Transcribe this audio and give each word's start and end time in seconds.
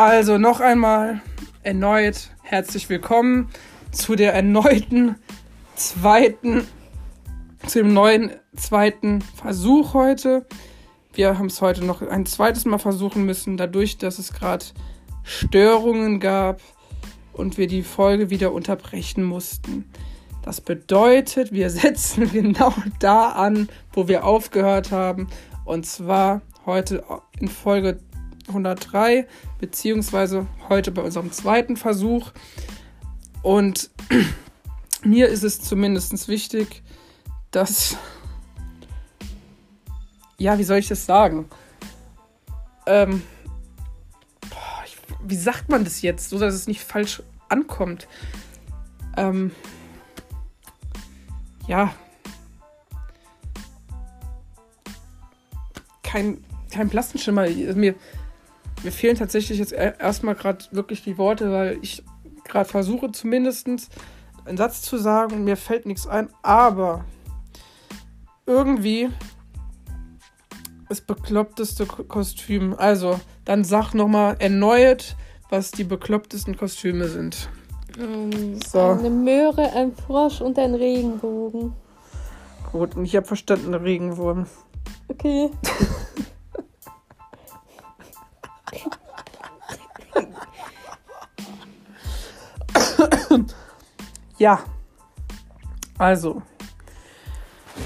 Also 0.00 0.38
noch 0.38 0.60
einmal 0.60 1.20
erneut 1.62 2.30
herzlich 2.40 2.88
willkommen 2.88 3.50
zu 3.92 4.16
der 4.16 4.32
erneuten 4.32 5.16
zweiten, 5.74 6.66
zu 7.66 7.80
dem 7.80 7.92
neuen 7.92 8.30
zweiten 8.56 9.20
Versuch 9.20 9.92
heute. 9.92 10.46
Wir 11.12 11.36
haben 11.36 11.48
es 11.48 11.60
heute 11.60 11.84
noch 11.84 12.00
ein 12.00 12.24
zweites 12.24 12.64
Mal 12.64 12.78
versuchen 12.78 13.26
müssen, 13.26 13.58
dadurch, 13.58 13.98
dass 13.98 14.18
es 14.18 14.32
gerade 14.32 14.64
Störungen 15.22 16.18
gab 16.18 16.62
und 17.34 17.58
wir 17.58 17.66
die 17.66 17.82
Folge 17.82 18.30
wieder 18.30 18.54
unterbrechen 18.54 19.22
mussten. 19.22 19.84
Das 20.42 20.62
bedeutet, 20.62 21.52
wir 21.52 21.68
setzen 21.70 22.32
genau 22.32 22.72
da 23.00 23.32
an, 23.32 23.68
wo 23.92 24.08
wir 24.08 24.24
aufgehört 24.24 24.92
haben. 24.92 25.28
Und 25.66 25.84
zwar 25.84 26.40
heute 26.64 27.04
in 27.38 27.48
Folge 27.48 27.98
103, 28.50 29.26
beziehungsweise 29.58 30.46
heute 30.68 30.92
bei 30.92 31.02
unserem 31.02 31.32
zweiten 31.32 31.76
Versuch. 31.76 32.32
Und 33.42 33.90
mir 35.04 35.28
ist 35.28 35.42
es 35.42 35.60
zumindest 35.60 36.28
wichtig, 36.28 36.82
dass, 37.50 37.96
ja, 40.38 40.58
wie 40.58 40.64
soll 40.64 40.78
ich 40.78 40.88
das 40.88 41.06
sagen? 41.06 41.48
Ähm, 42.86 43.22
boah, 44.48 44.84
ich, 44.84 44.96
wie 45.24 45.36
sagt 45.36 45.68
man 45.68 45.84
das 45.84 46.02
jetzt, 46.02 46.28
so 46.28 46.38
dass 46.38 46.54
es 46.54 46.66
nicht 46.66 46.82
falsch 46.82 47.22
ankommt? 47.48 48.06
Ähm, 49.16 49.52
ja, 51.66 51.92
kein, 56.10 56.42
kein 56.72 56.90
Plastenschimmer. 56.90 57.48
Mir, 57.48 57.94
mir 58.82 58.92
fehlen 58.92 59.16
tatsächlich 59.16 59.58
jetzt 59.58 59.72
erstmal 59.72 60.34
gerade 60.34 60.64
wirklich 60.72 61.02
die 61.02 61.18
Worte, 61.18 61.52
weil 61.52 61.78
ich 61.82 62.02
gerade 62.44 62.68
versuche 62.68 63.12
zumindest 63.12 63.68
einen 64.44 64.56
Satz 64.56 64.82
zu 64.82 64.98
sagen 64.98 65.34
und 65.34 65.44
mir 65.44 65.56
fällt 65.56 65.86
nichts 65.86 66.06
ein, 66.06 66.28
aber 66.42 67.04
irgendwie 68.46 69.10
das 70.88 71.00
bekloppteste 71.00 71.86
Kostüm. 71.86 72.74
Also, 72.76 73.20
dann 73.44 73.64
sag 73.64 73.94
nochmal 73.94 74.36
erneut, 74.40 75.16
was 75.48 75.70
die 75.70 75.84
beklopptesten 75.84 76.56
Kostüme 76.56 77.08
sind. 77.08 77.48
Ähm, 77.98 78.58
so. 78.60 78.80
Eine 78.80 79.10
Möhre, 79.10 79.72
ein 79.72 79.94
Frosch 79.94 80.40
und 80.40 80.58
ein 80.58 80.74
Regenbogen. 80.74 81.74
Gut, 82.72 82.96
und 82.96 83.04
ich 83.04 83.16
habe 83.16 83.26
verstanden, 83.26 83.74
Regenwurm. 83.74 84.46
Okay. 85.08 85.50
ja. 94.40 94.64
Also, 95.98 96.42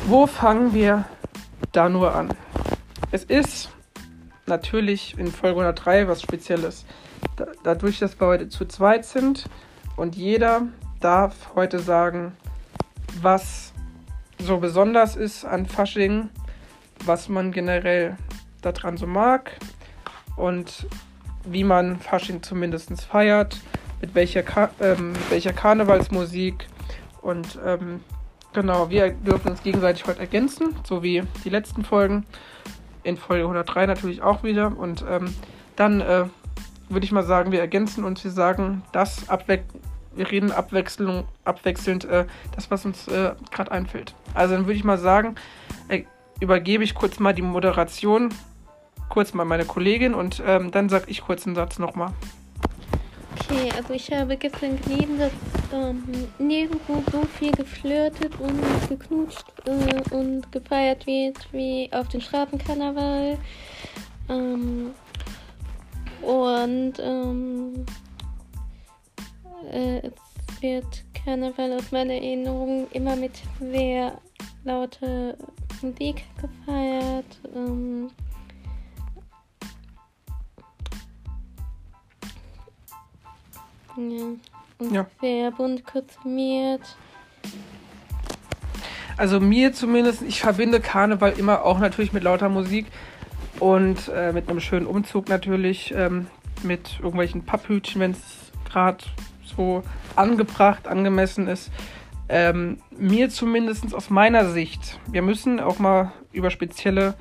wo 0.06 0.26
fangen 0.26 0.72
wir 0.72 1.04
da 1.72 1.88
nur 1.88 2.14
an? 2.14 2.32
Es 3.10 3.24
ist 3.24 3.70
natürlich 4.46 5.18
in 5.18 5.32
Folge 5.32 5.60
103 5.60 6.06
was 6.06 6.22
Spezielles. 6.22 6.86
Da, 7.36 7.46
dadurch, 7.64 7.98
dass 7.98 8.20
wir 8.20 8.28
heute 8.28 8.48
zu 8.48 8.66
zweit 8.66 9.04
sind 9.04 9.46
und 9.96 10.14
jeder 10.14 10.68
darf 11.00 11.54
heute 11.56 11.80
sagen, 11.80 12.36
was 13.20 13.72
so 14.38 14.58
besonders 14.58 15.16
ist 15.16 15.44
an 15.44 15.66
Fasching, 15.66 16.28
was 17.04 17.28
man 17.28 17.50
generell 17.50 18.16
daran 18.62 18.96
so 18.96 19.08
mag 19.08 19.58
und 20.36 20.86
wie 21.44 21.64
man 21.64 21.98
Fasching 21.98 22.42
zumindest 22.42 23.02
feiert, 23.02 23.58
mit 24.04 24.14
welcher, 24.14 24.42
Ka 24.42 24.68
ähm, 24.80 25.12
mit 25.12 25.30
welcher 25.30 25.54
Karnevalsmusik 25.54 26.68
und 27.22 27.58
ähm, 27.64 28.00
genau, 28.52 28.90
wir 28.90 29.12
dürfen 29.12 29.52
uns 29.52 29.62
gegenseitig 29.62 30.06
heute 30.06 30.20
ergänzen, 30.20 30.76
so 30.84 31.02
wie 31.02 31.22
die 31.42 31.48
letzten 31.48 31.84
Folgen. 31.84 32.26
In 33.02 33.16
Folge 33.16 33.44
103 33.44 33.86
natürlich 33.86 34.20
auch 34.20 34.42
wieder 34.42 34.76
und 34.76 35.04
ähm, 35.08 35.34
dann 35.76 36.02
äh, 36.02 36.24
würde 36.90 37.04
ich 37.04 37.12
mal 37.12 37.22
sagen, 37.22 37.50
wir 37.50 37.60
ergänzen 37.60 38.04
uns, 38.04 38.22
wir 38.24 38.30
sagen 38.30 38.82
das 38.92 39.28
abweg 39.30 39.64
wir 40.14 40.30
reden 40.30 40.52
abwechselnd, 40.52 41.24
abwechselnd 41.44 42.04
äh, 42.04 42.26
das, 42.54 42.70
was 42.70 42.84
uns 42.84 43.08
äh, 43.08 43.32
gerade 43.50 43.72
einfällt. 43.72 44.14
Also 44.32 44.54
dann 44.54 44.66
würde 44.66 44.76
ich 44.76 44.84
mal 44.84 44.98
sagen, 44.98 45.34
äh, 45.88 46.04
übergebe 46.40 46.84
ich 46.84 46.94
kurz 46.94 47.18
mal 47.18 47.32
die 47.32 47.42
Moderation, 47.42 48.32
kurz 49.08 49.34
mal 49.34 49.44
meine 49.44 49.64
Kollegin 49.64 50.14
und 50.14 50.42
ähm, 50.46 50.70
dann 50.70 50.88
sage 50.88 51.06
ich 51.08 51.22
kurz 51.22 51.46
einen 51.46 51.56
Satz 51.56 51.78
nochmal. 51.78 52.12
Okay, 53.34 53.70
also 53.76 53.94
ich 53.94 54.12
habe 54.12 54.36
gestern 54.36 54.80
gelesen, 54.80 55.18
dass 55.18 55.32
ähm, 55.72 56.04
nirgendwo 56.38 57.02
so 57.10 57.22
viel 57.38 57.50
geflirtet 57.52 58.32
und 58.38 58.60
geknutscht 58.88 59.44
äh, 59.66 60.14
und 60.14 60.50
gefeiert 60.52 61.06
wird 61.06 61.36
wie 61.52 61.88
auf 61.92 62.08
dem 62.08 62.20
Straßenkarneval. 62.20 63.38
Ähm, 64.28 64.92
und 66.22 66.94
ähm, 67.00 67.84
äh, 69.72 69.98
es 69.98 70.62
wird 70.62 71.04
Karneval 71.12 71.72
aus 71.72 71.90
meiner 71.90 72.14
Erinnerung 72.14 72.86
immer 72.92 73.16
mit 73.16 73.32
sehr 73.60 74.18
lauter 74.64 75.34
Musik 75.82 76.24
gefeiert. 76.40 77.38
Ähm, 77.54 78.10
ja. 83.96 84.24
Und 84.78 84.92
ja. 84.92 85.06
sehr 85.20 85.50
bunt 85.52 85.84
kostümiert. 85.84 86.96
Also 89.16 89.38
mir 89.38 89.72
zumindest, 89.72 90.22
ich 90.22 90.40
verbinde 90.40 90.80
Karneval 90.80 91.34
immer 91.38 91.64
auch 91.64 91.78
natürlich 91.78 92.12
mit 92.12 92.24
lauter 92.24 92.48
Musik 92.48 92.86
und 93.60 94.08
äh, 94.08 94.32
mit 94.32 94.48
einem 94.48 94.60
schönen 94.60 94.86
Umzug 94.86 95.28
natürlich, 95.28 95.94
ähm, 95.96 96.26
mit 96.62 96.98
irgendwelchen 96.98 97.44
Papphütchen, 97.44 98.00
wenn 98.00 98.10
es 98.12 98.52
gerade 98.68 99.04
so 99.44 99.82
angebracht, 100.16 100.88
angemessen 100.88 101.46
ist. 101.46 101.70
Ähm, 102.28 102.78
mir 102.96 103.28
zumindest 103.28 103.94
aus 103.94 104.10
meiner 104.10 104.50
Sicht, 104.50 104.98
wir 105.06 105.22
müssen 105.22 105.60
auch 105.60 105.78
mal 105.78 106.12
über 106.32 106.50
spezielle 106.50 107.14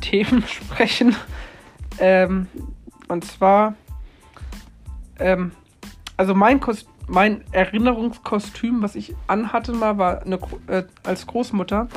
Themen 0.00 0.44
sprechen. 0.48 1.14
Ähm, 1.98 2.46
und 3.08 3.24
zwar, 3.24 3.74
ähm, 5.18 5.52
also 6.16 6.34
mein, 6.34 6.60
Kost 6.60 6.88
mein 7.06 7.44
Erinnerungskostüm, 7.52 8.82
was 8.82 8.94
ich 8.94 9.14
anhatte 9.26 9.72
mal, 9.72 9.98
war 9.98 10.22
eine, 10.22 10.38
äh, 10.68 10.84
als 11.02 11.26
Großmutter. 11.26 11.88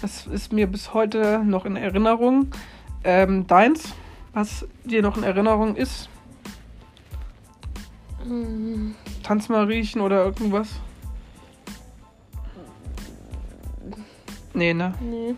Das 0.00 0.26
ist 0.26 0.52
mir 0.52 0.66
bis 0.66 0.94
heute 0.94 1.42
noch 1.44 1.64
in 1.64 1.76
Erinnerung. 1.76 2.48
Ähm, 3.04 3.46
deins, 3.46 3.94
was 4.32 4.66
dir 4.84 5.02
noch 5.02 5.16
in 5.16 5.22
Erinnerung 5.22 5.76
ist? 5.76 6.08
Hm. 8.24 8.94
Tanzmariechen 9.22 10.00
oder 10.00 10.24
irgendwas? 10.24 10.68
Nee, 14.54 14.74
ne? 14.74 14.94
Nee. 15.00 15.34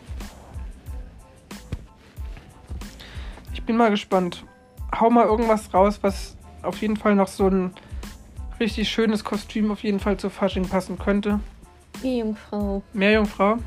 Ich 3.53 3.63
bin 3.63 3.77
mal 3.77 3.91
gespannt. 3.91 4.45
Hau 4.99 5.09
mal 5.09 5.27
irgendwas 5.27 5.73
raus, 5.73 5.99
was 6.03 6.37
auf 6.63 6.79
jeden 6.79 6.97
Fall 6.97 7.15
noch 7.15 7.29
so 7.29 7.49
ein 7.49 7.73
richtig 8.65 8.89
schönes 8.89 9.23
Kostüm 9.25 9.71
auf 9.71 9.83
jeden 9.83 10.01
Fall 10.01 10.17
zu 10.17 10.31
Fasching 10.31 10.67
passen 10.67 10.99
könnte. 10.99 11.39
Meerjungfrau. 12.03 12.83
Meerjungfrau? 12.95 13.59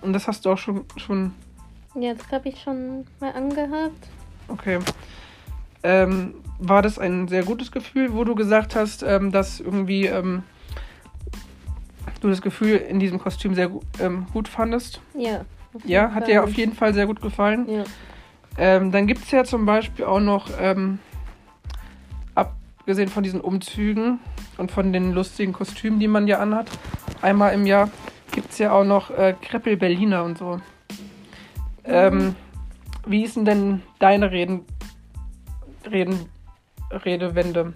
Und 0.00 0.12
das 0.12 0.26
hast 0.26 0.44
du 0.44 0.50
auch 0.50 0.58
schon. 0.58 0.84
schon 0.96 1.34
ja, 1.94 2.14
das 2.14 2.30
habe 2.32 2.48
ich 2.48 2.60
schon 2.60 3.04
mal 3.20 3.32
angehabt. 3.32 4.08
Okay. 4.48 4.78
Ähm, 5.82 6.34
war 6.58 6.82
das 6.82 6.98
ein 6.98 7.28
sehr 7.28 7.44
gutes 7.44 7.70
Gefühl, 7.70 8.14
wo 8.14 8.24
du 8.24 8.34
gesagt 8.34 8.74
hast, 8.74 9.02
ähm, 9.02 9.32
dass 9.32 9.60
irgendwie 9.60 10.06
ähm, 10.06 10.42
du 12.20 12.28
das 12.28 12.40
Gefühl 12.40 12.76
in 12.76 12.98
diesem 12.98 13.18
Kostüm 13.18 13.54
sehr 13.54 13.70
ähm, 14.00 14.26
gut 14.32 14.48
fandest? 14.48 15.00
Ja. 15.14 15.44
Ja, 15.84 16.14
hat 16.14 16.26
dir 16.26 16.42
auf 16.42 16.54
jeden 16.54 16.72
Fall 16.72 16.94
sehr 16.94 17.06
gut 17.06 17.20
gefallen. 17.20 17.68
Ja. 17.68 17.84
Ähm, 18.56 18.90
dann 18.90 19.06
gibt 19.06 19.24
es 19.24 19.30
ja 19.30 19.44
zum 19.44 19.66
Beispiel 19.66 20.06
auch 20.06 20.20
noch, 20.20 20.48
ähm, 20.58 20.98
abgesehen 22.88 23.10
von 23.10 23.22
diesen 23.22 23.42
Umzügen 23.42 24.18
und 24.56 24.72
von 24.72 24.94
den 24.94 25.12
lustigen 25.12 25.52
Kostümen, 25.52 26.00
die 26.00 26.08
man 26.08 26.26
ja 26.26 26.38
anhat, 26.38 26.70
einmal 27.20 27.52
im 27.52 27.66
Jahr 27.66 27.90
gibt 28.32 28.52
es 28.52 28.56
ja 28.56 28.72
auch 28.72 28.84
noch 28.84 29.10
äh, 29.10 29.34
Kreppel 29.42 29.76
Berliner 29.76 30.24
und 30.24 30.38
so. 30.38 30.58
Mhm. 31.86 32.34
wie 33.06 33.24
ist 33.24 33.36
denn 33.36 33.82
deine 33.98 34.30
Reden, 34.30 34.64
Reden 35.90 36.30
Redewende? 36.90 37.74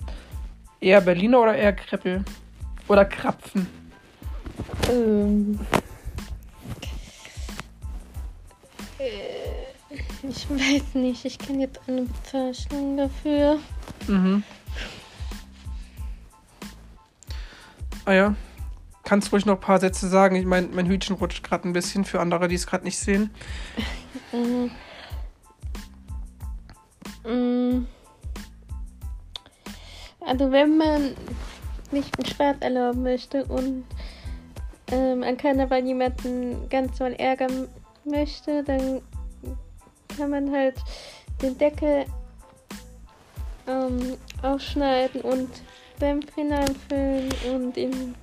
Eher 0.80 1.02
Berliner 1.02 1.42
oder 1.42 1.56
eher 1.56 1.74
Kreppel? 1.74 2.24
Oder 2.88 3.04
Krapfen? 3.04 3.66
Ähm. 4.90 5.60
Äh, 8.98 9.96
ich 10.26 10.48
weiß 10.48 10.94
nicht, 10.94 11.22
ich 11.26 11.38
kenne 11.38 11.64
jetzt 11.64 11.80
eine 11.86 12.02
Bezeichnung 12.02 12.96
dafür. 12.96 13.58
Mhm. 14.06 14.42
Ah 18.04 18.12
ja. 18.12 18.34
Kannst 19.04 19.32
ruhig 19.32 19.46
noch 19.46 19.54
ein 19.54 19.60
paar 19.60 19.80
Sätze 19.80 20.08
sagen. 20.08 20.36
Ich 20.36 20.46
meine, 20.46 20.68
mein 20.68 20.86
Hütchen 20.86 21.16
rutscht 21.16 21.42
gerade 21.42 21.68
ein 21.68 21.72
bisschen 21.72 22.04
für 22.04 22.20
andere, 22.20 22.48
die 22.48 22.54
es 22.54 22.66
gerade 22.66 22.84
nicht 22.84 22.98
sehen. 22.98 23.30
Mhm. 24.32 24.70
Mm. 27.24 27.86
Also 30.20 30.50
wenn 30.50 30.78
man 30.78 31.14
nicht 31.90 32.16
mit 32.16 32.28
Schwarz 32.28 32.56
erlauben 32.60 33.02
möchte 33.02 33.44
und 33.44 33.84
ähm, 34.90 35.22
an 35.22 35.36
Karneval 35.36 35.84
jemanden 35.84 36.68
ganz 36.70 36.96
doll 36.96 37.12
ärgern 37.12 37.68
möchte, 38.04 38.64
dann 38.64 39.02
kann 40.16 40.30
man 40.30 40.50
halt 40.50 40.76
den 41.42 41.58
Deckel 41.58 42.06
ähm, 43.66 44.16
aufschneiden 44.42 45.20
und 45.20 45.48
Senf 46.02 46.34
hineinfüllen 46.34 47.28
und 47.54 47.76
ihn 47.76 48.16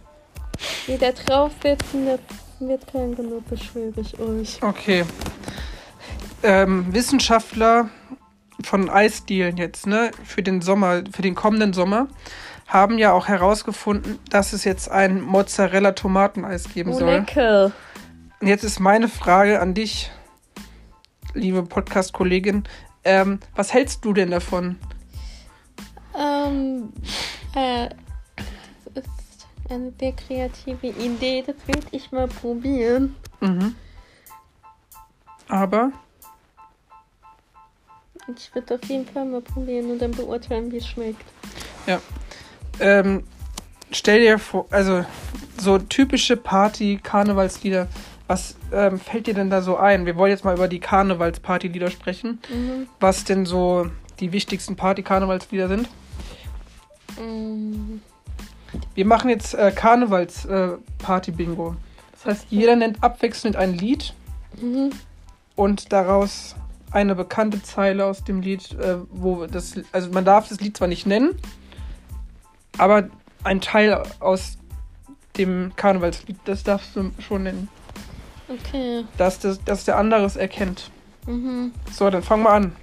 wieder 0.86 1.14
draufsetzen. 1.14 2.08
Das 2.08 2.20
wird 2.60 2.86
kein 2.92 3.16
genug, 3.16 3.48
beschwöre 3.50 3.94
ich 4.02 4.20
euch. 4.20 4.62
Okay. 4.62 5.06
Ähm, 6.44 6.94
Wissenschaftler 6.94 7.90
von 8.66 8.90
Eisdielen 8.90 9.56
jetzt, 9.56 9.88
ne, 9.88 10.12
für 10.26 10.44
den 10.44 10.60
Sommer, 10.62 11.04
für 11.10 11.22
den 11.22 11.36
kommenden 11.36 11.72
Sommer, 11.72 12.10
haben 12.68 12.98
ja 12.98 13.14
auch 13.14 13.30
herausgefunden, 13.30 14.20
dass 14.30 14.52
es 14.52 14.66
jetzt 14.66 14.92
ein 14.92 15.22
Mozzarella-Tomateneis 15.22 16.74
geben 16.74 16.92
Oh, 16.92 17.00
soll. 17.00 17.14
lecker. 17.14 17.72
Jetzt 18.42 18.66
ist 18.66 18.82
meine 18.82 19.08
Frage 19.08 19.62
an 19.62 19.74
dich, 19.74 20.12
liebe 21.34 21.64
Podcast-Kollegin. 21.64 22.66
Ähm, 23.06 23.40
was 23.56 23.74
hältst 23.74 24.04
du 24.04 24.12
denn 24.12 24.32
davon? 24.32 24.78
Ähm, 26.14 26.92
äh, 27.56 27.90
das 28.94 29.06
ist 29.06 29.48
eine 29.70 29.92
sehr 30.00 30.14
kreative 30.14 30.88
Idee. 30.88 31.44
Das 31.46 31.56
will 31.68 31.84
ich 31.92 32.12
mal 32.12 32.28
probieren. 32.28 33.16
Mhm. 33.40 33.76
Aber, 35.48 35.92
Ich 38.36 38.54
würde 38.54 38.76
auf 38.76 38.84
jeden 38.86 39.08
Fall 39.08 39.26
mal 39.26 39.42
probieren 39.42 39.90
und 39.92 40.00
dann 40.00 40.12
beurteilen, 40.12 40.72
wie 40.72 40.78
es 40.78 40.88
schmeckt. 40.88 41.26
ähm, 42.80 43.24
stell 43.92 44.20
dir 44.20 44.38
vor, 44.38 44.68
also 44.70 45.04
so 45.58 45.80
typische 45.80 46.38
Party-Karnevalslieder. 46.38 47.88
Was 48.28 48.56
ähm, 48.72 49.00
fällt 49.00 49.26
dir 49.26 49.34
denn 49.34 49.50
da 49.50 49.64
so 49.64 49.78
ein? 49.78 50.06
Wir 50.06 50.16
wollen 50.16 50.30
jetzt 50.32 50.46
mal 50.46 50.54
über 50.56 50.68
die 50.68 50.80
Karnevals-Party-Lieder 50.80 51.90
sprechen. 51.90 52.40
Mhm. 52.50 52.88
Was 53.00 53.24
denn 53.24 53.48
so 53.48 53.90
die 54.20 54.32
wichtigsten 54.32 54.76
Party-Karnevalslieder 54.76 55.68
sind? 55.68 55.90
Mm, 57.20 58.00
Wir 58.96 59.06
machen 59.06 59.30
jetzt 59.30 59.54
äh, 59.54 59.72
Karnevals-Party-Bingo. 59.76 61.76
das 62.14 62.26
heißt, 62.26 62.46
jeder 62.50 62.76
nennt 62.76 63.04
abwechselnd 63.04 63.56
ein 63.56 63.74
Lied 63.74 64.14
Mhm. 64.62 64.92
und 65.56 65.94
daraus 65.94 66.56
eine 66.92 67.14
bekannte 67.16 67.62
Zeile 67.62 68.06
aus 68.06 68.24
dem 68.24 68.42
Lied, 68.42 68.72
äh, 68.80 68.98
wo 69.12 69.46
das, 69.46 69.76
also 69.92 70.10
man 70.12 70.26
darf 70.26 70.50
das 70.50 70.60
Lied 70.60 70.76
zwar 70.76 70.88
nicht 70.88 71.06
nennen, 71.06 71.36
aber 72.78 73.10
ein 73.44 73.62
Teil 73.62 74.02
aus 74.20 74.58
dem 75.38 75.72
Karnevalslied, 75.76 76.38
das 76.46 76.64
darfst 76.64 76.96
du 76.96 77.12
schon 77.20 77.44
nennen, 77.44 77.70
Okay. 78.48 79.04
dass, 79.18 79.40
das, 79.40 79.64
dass 79.64 79.86
der 79.86 79.98
andere 79.98 80.26
es 80.26 80.36
erkennt. 80.36 80.90
Mhm. 81.28 81.72
So, 81.92 82.10
dann 82.10 82.24
fang 82.24 82.42
mal 82.42 82.56
an. 82.56 82.76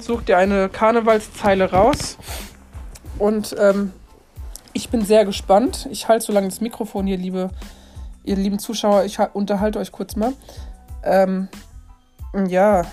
Such 0.00 0.22
dir 0.22 0.38
eine 0.38 0.68
Karnevalszeile 0.68 1.70
raus 1.70 2.16
und 3.18 3.54
ähm, 3.58 3.92
ich 4.72 4.88
bin 4.88 5.04
sehr 5.04 5.24
gespannt. 5.24 5.88
Ich 5.90 6.08
halte 6.08 6.24
so 6.26 6.32
lange 6.32 6.48
das 6.48 6.60
Mikrofon 6.60 7.06
hier, 7.06 7.16
liebe, 7.16 7.50
ihr 8.24 8.36
lieben 8.36 8.58
Zuschauer. 8.58 9.04
Ich 9.04 9.18
ha- 9.18 9.30
unterhalte 9.32 9.78
euch 9.78 9.92
kurz 9.92 10.16
mal. 10.16 10.32
Ähm, 11.02 11.48
ja, 12.46 12.84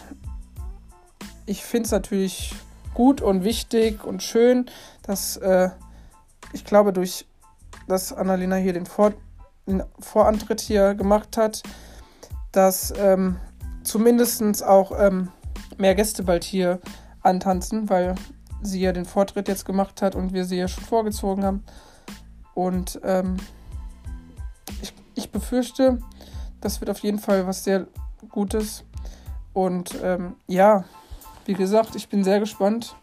ich 1.46 1.64
finde 1.64 1.86
es 1.86 1.92
natürlich 1.92 2.54
gut 2.94 3.22
und 3.22 3.44
wichtig 3.44 4.04
und 4.04 4.24
schön, 4.24 4.70
dass 5.04 5.38
äh, 5.38 5.70
ich 6.54 6.66
glaube, 6.66 6.94
durch 6.94 7.26
dass 7.88 8.12
Annalena 8.12 8.56
hier 8.58 8.74
den, 8.74 8.86
Vor 8.86 9.14
den 9.66 9.84
Vorantritt 10.00 10.60
hier 10.60 10.94
gemacht 10.94 11.38
hat, 11.38 11.64
dass 12.52 12.94
ähm, 12.98 13.38
zumindest 13.84 14.64
auch 14.64 14.92
ähm, 15.00 15.30
mehr 15.78 15.96
Gäste 15.96 16.24
bald 16.24 16.44
hier 16.44 16.80
antanzen, 17.22 17.90
weil 17.90 18.16
sie 18.62 18.82
ja 18.82 18.92
den 18.92 19.06
Vortritt 19.06 19.48
jetzt 19.48 19.66
gemacht 19.66 20.02
hat 20.02 20.16
und 20.16 20.34
wir 20.34 20.46
sie 20.46 20.58
ja 20.58 20.68
schon 20.68 20.84
vorgezogen 20.84 21.44
haben. 21.44 21.64
Und 22.54 23.00
ähm, 23.04 23.38
ich, 24.82 24.94
ich 25.16 25.32
befürchte, 25.32 26.00
das 26.62 26.82
wird 26.82 26.90
auf 26.90 27.00
jeden 27.00 27.20
Fall 27.20 27.46
was 27.48 27.64
sehr 27.64 27.88
Gutes. 28.30 28.84
Und 29.54 29.96
ähm, 30.04 30.36
ja, 30.48 30.86
wie 31.46 31.54
gesagt, 31.54 31.96
ich 31.96 32.10
bin 32.10 32.24
sehr 32.24 32.40
gespannt. 32.40 32.96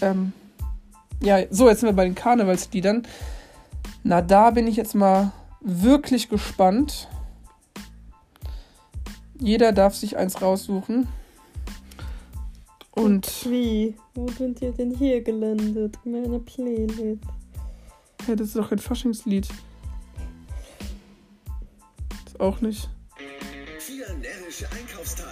Ähm, 0.00 0.32
ja, 1.22 1.38
so, 1.50 1.68
jetzt 1.68 1.80
sind 1.80 1.88
wir 1.88 1.96
bei 1.96 2.04
den 2.04 2.14
Karnevalsliedern. 2.14 3.06
Na, 4.04 4.22
da 4.22 4.50
bin 4.50 4.66
ich 4.66 4.76
jetzt 4.76 4.94
mal 4.94 5.32
wirklich 5.60 6.28
gespannt. 6.28 7.08
Jeder 9.40 9.72
darf 9.72 9.94
sich 9.94 10.16
eins 10.16 10.40
raussuchen. 10.42 11.06
Und 12.92 13.48
Wie? 13.48 13.94
Wo 14.14 14.26
sind 14.28 14.60
ihr 14.60 14.72
denn 14.72 14.92
hier 14.96 15.22
gelandet? 15.22 15.96
In 16.04 16.12
meiner 16.12 16.40
Playlist. 16.40 17.22
ja, 18.26 18.34
das 18.34 18.48
ist 18.48 18.56
doch 18.56 18.72
ein 18.72 18.78
Faschingslied. 18.78 19.48
Ist 22.26 22.40
auch 22.40 22.60
nicht. 22.60 22.90
Vier 23.78 24.12
närrische 24.14 24.66
Einkaufstage 24.72 25.27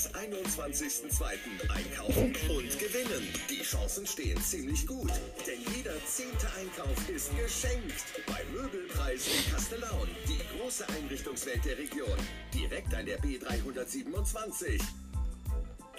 bis 0.00 0.10
21.02. 0.14 1.24
einkaufen 1.68 2.32
und 2.48 2.78
gewinnen. 2.78 3.28
Die 3.50 3.62
Chancen 3.62 4.06
stehen 4.06 4.40
ziemlich 4.40 4.86
gut, 4.86 5.10
denn 5.46 5.74
jeder 5.76 5.92
zehnte 6.06 6.46
Einkauf 6.58 7.08
ist 7.08 7.30
geschenkt. 7.36 8.04
Beim 8.26 8.50
Möbelpreis 8.52 9.26
in 9.26 9.52
Kastellaun. 9.52 10.08
Die 10.26 10.38
große 10.58 10.84
Einrichtungswelt 10.88 11.64
der 11.64 11.76
Region. 11.76 12.16
Direkt 12.54 12.94
an 12.94 13.04
der 13.04 13.18
B327. 13.20 14.80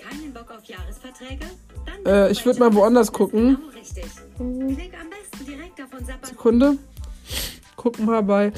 Keinen 0.01 0.33
Bock 0.33 0.49
auf 0.49 0.63
Jahresverträge? 0.63 1.45
Dann 1.85 2.05
Äh, 2.05 2.31
ich 2.31 2.43
würd 2.43 2.57
mal 2.57 2.73
woanders 2.73 3.11
gucken. 3.11 3.59
Genau. 4.37 4.49
Mhm. 4.49 4.77
Sekunde. 6.23 6.77
Gucken 7.75 8.05
mal 8.05 8.23
bei 8.23 8.51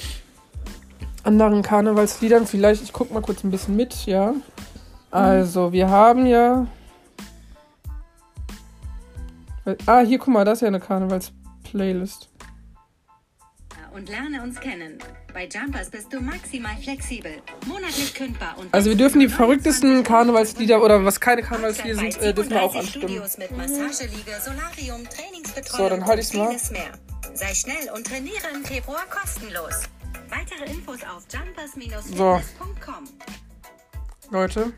anderen 1.24 1.62
Karnevalsliedern. 1.62 2.48
Vielleicht, 2.48 2.84
ich 2.84 2.94
guck 2.94 3.12
mal 3.12 3.22
kurz 3.22 3.44
ein 3.44 3.52
bisschen 3.52 3.76
mit, 3.76 4.06
ja. 4.06 4.36
Also, 5.14 5.72
wir 5.72 5.90
haben 5.90 6.26
ja. 6.26 6.66
Ah, 9.86 10.00
hier, 10.02 10.18
guck 10.18 10.30
mal, 10.34 10.44
das 10.44 10.58
ist 10.58 10.62
ja 10.62 10.68
eine 10.70 10.80
Karnevals-Playlist. 10.80 12.30
und 13.94 14.10
lerne 14.10 14.42
uns 14.42 14.60
kennen. 14.60 14.98
Bei 15.34 15.48
Jumpers 15.48 15.90
bist 15.92 16.12
du 16.12 16.20
maximal 16.20 16.76
flexibel, 16.78 17.32
monatlich 17.68 18.14
kündbar 18.16 18.56
und 18.58 18.74
Also, 18.74 18.90
wir 18.90 18.98
dürfen 18.98 19.20
die 19.20 19.30
verrücktesten 19.30 20.04
Karnevalslieder 20.04 20.84
oder 20.84 21.06
was 21.06 21.20
keine 21.20 21.44
Karnevalslieder 21.44 21.96
sind, 21.96 22.18
äh, 22.22 22.34
dürfen 22.34 22.52
wir 22.52 22.64
auch 22.64 22.76
anstimmen. 22.76 23.22
So, 25.66 25.90
dann 25.90 26.06
halt 26.06 26.20
ich's 26.20 26.34
mal. 26.34 26.56
Sei 27.36 27.54
schnell 27.54 27.92
und 27.96 28.06
trainiere 28.08 28.48
im 28.54 28.64
Februar 28.66 29.06
kostenlos. 29.10 29.84
Weitere 30.30 30.72
Infos 30.72 31.00
auf 31.04 31.24
jumpers-fitness.com. 31.32 33.10
Leute. 34.32 34.74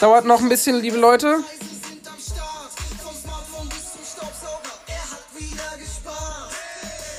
Dauert 0.00 0.24
noch 0.26 0.40
ein 0.40 0.48
bisschen, 0.48 0.80
liebe 0.80 0.96
Leute. 0.96 1.38
sind 1.38 2.06
am 2.08 2.18
Start. 2.18 2.72
Vom 3.02 3.14
Smartphone 3.14 3.68
bis 3.68 3.92
zum 3.92 4.04
Staubsauger, 4.04 4.74
hat 4.88 5.24
wieder 5.38 5.78
gespart. 5.78 6.52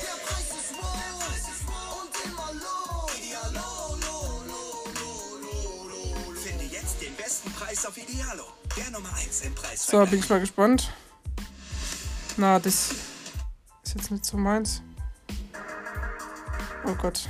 Der 0.01 0.17
Preis 0.25 0.49
ist 0.51 0.75
wow 0.77 2.03
und 2.03 2.13
immer 2.25 2.51
low. 2.53 3.07
Idealo, 3.17 3.95
low, 4.05 4.43
low, 4.45 4.87
low, 4.99 5.87
low, 5.87 5.87
low. 5.87 6.35
Finde 6.35 6.65
jetzt 6.65 7.01
den 7.01 7.15
besten 7.15 7.51
Preis 7.53 7.85
auf 7.85 7.97
Idealo. 7.97 8.43
Der 8.77 8.91
Nummer 8.91 9.09
1 9.15 9.41
im 9.41 9.55
Preis. 9.55 9.87
So, 9.87 10.05
bin 10.05 10.19
ich 10.19 10.29
mal 10.29 10.39
gespannt. 10.41 10.91
Na, 12.37 12.59
das 12.59 12.91
ist 13.83 13.95
jetzt 13.95 14.11
nicht 14.11 14.25
so 14.25 14.37
meins. 14.37 14.81
Oh 16.85 16.93
Gott. 16.95 17.29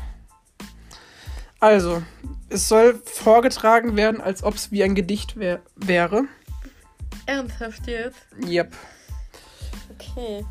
Also, 1.60 2.04
es 2.50 2.68
soll 2.68 3.02
vorgetragen 3.06 3.96
werden, 3.96 4.22
als 4.22 4.44
ob 4.44 4.56
es 4.56 4.72
wie 4.72 4.84
ein 4.84 4.96
Gedicht 4.96 5.38
wär 5.38 5.62
wäre. 5.76 6.26
Ernsthaft 7.26 7.88
jetzt? 7.88 8.20
Yep. 8.46 8.74
Okay. 9.98 10.46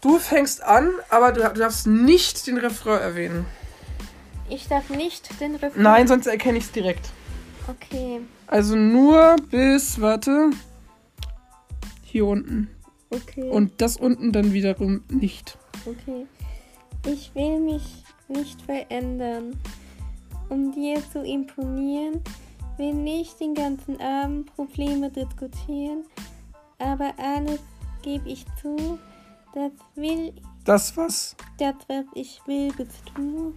Du 0.00 0.18
fängst 0.18 0.62
an, 0.62 0.90
aber 1.08 1.32
du, 1.32 1.40
du 1.42 1.60
darfst 1.60 1.86
nicht 1.86 2.46
den 2.46 2.56
Refrain 2.58 3.00
erwähnen. 3.00 3.46
Ich 4.48 4.68
darf 4.68 4.88
nicht 4.90 5.28
den 5.40 5.56
Refrain. 5.56 5.82
Nein, 5.82 6.08
sonst 6.08 6.26
erkenne 6.26 6.58
ich 6.58 6.64
es 6.64 6.72
direkt. 6.72 7.10
Okay, 7.68 8.20
Also 8.46 8.74
nur 8.74 9.36
bis, 9.50 10.00
warte, 10.00 10.50
hier 12.02 12.26
unten. 12.26 12.68
okay. 13.10 13.48
Und 13.48 13.80
das 13.80 13.96
unten 13.96 14.32
dann 14.32 14.52
wiederum 14.52 15.04
nicht. 15.08 15.56
Okay. 15.84 16.26
Ich 17.06 17.30
will 17.34 17.60
mich 17.60 18.04
nicht 18.28 18.60
verändern. 18.62 19.60
Um 20.50 20.72
dir 20.72 21.00
zu 21.12 21.22
imponieren, 21.22 22.22
will 22.76 22.92
nicht 22.92 23.40
den 23.40 23.54
ganzen 23.54 24.00
Abend 24.00 24.54
Probleme 24.54 25.10
diskutieren, 25.10 26.04
aber 26.78 27.12
alles 27.18 27.60
gebe 28.02 28.28
ich 28.28 28.44
zu. 28.60 28.98
Das 29.54 29.72
will, 29.94 30.32
Das 30.64 30.96
was? 30.96 31.34
das 31.58 31.74
was 31.88 32.04
ich 32.14 32.40
will, 32.46 32.72
bist 32.72 33.02
du. 33.14 33.54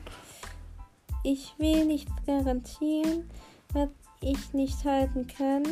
Ich 1.24 1.54
will 1.58 1.86
nichts 1.86 2.12
garantieren, 2.26 3.30
was 3.74 3.90
ich 4.22 4.54
nicht 4.54 4.84
halten 4.86 5.28
kann. 5.28 5.64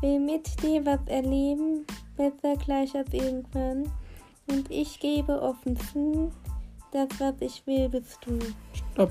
Will 0.00 0.20
mit 0.20 0.62
dir 0.62 0.84
was 0.84 1.00
erleben, 1.06 1.86
besser 2.16 2.56
gleich 2.64 2.94
als 2.94 3.12
irgendwann. 3.12 3.90
Und 4.48 4.70
ich 4.70 5.00
gebe 5.00 5.40
offen 5.40 5.76
zu, 5.76 6.30
das 6.92 7.08
was 7.18 7.34
ich 7.40 7.66
will, 7.66 7.88
bist 7.88 8.18
du. 8.24 8.38
Stopp. 8.92 9.10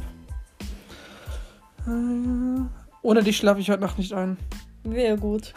Ohne 1.85 3.23
dich 3.23 3.37
schlafe 3.37 3.59
ich 3.59 3.69
heute 3.69 3.81
Nacht 3.81 3.97
nicht 3.97 4.13
ein. 4.13 4.37
Sehr 4.83 5.17
gut. 5.17 5.53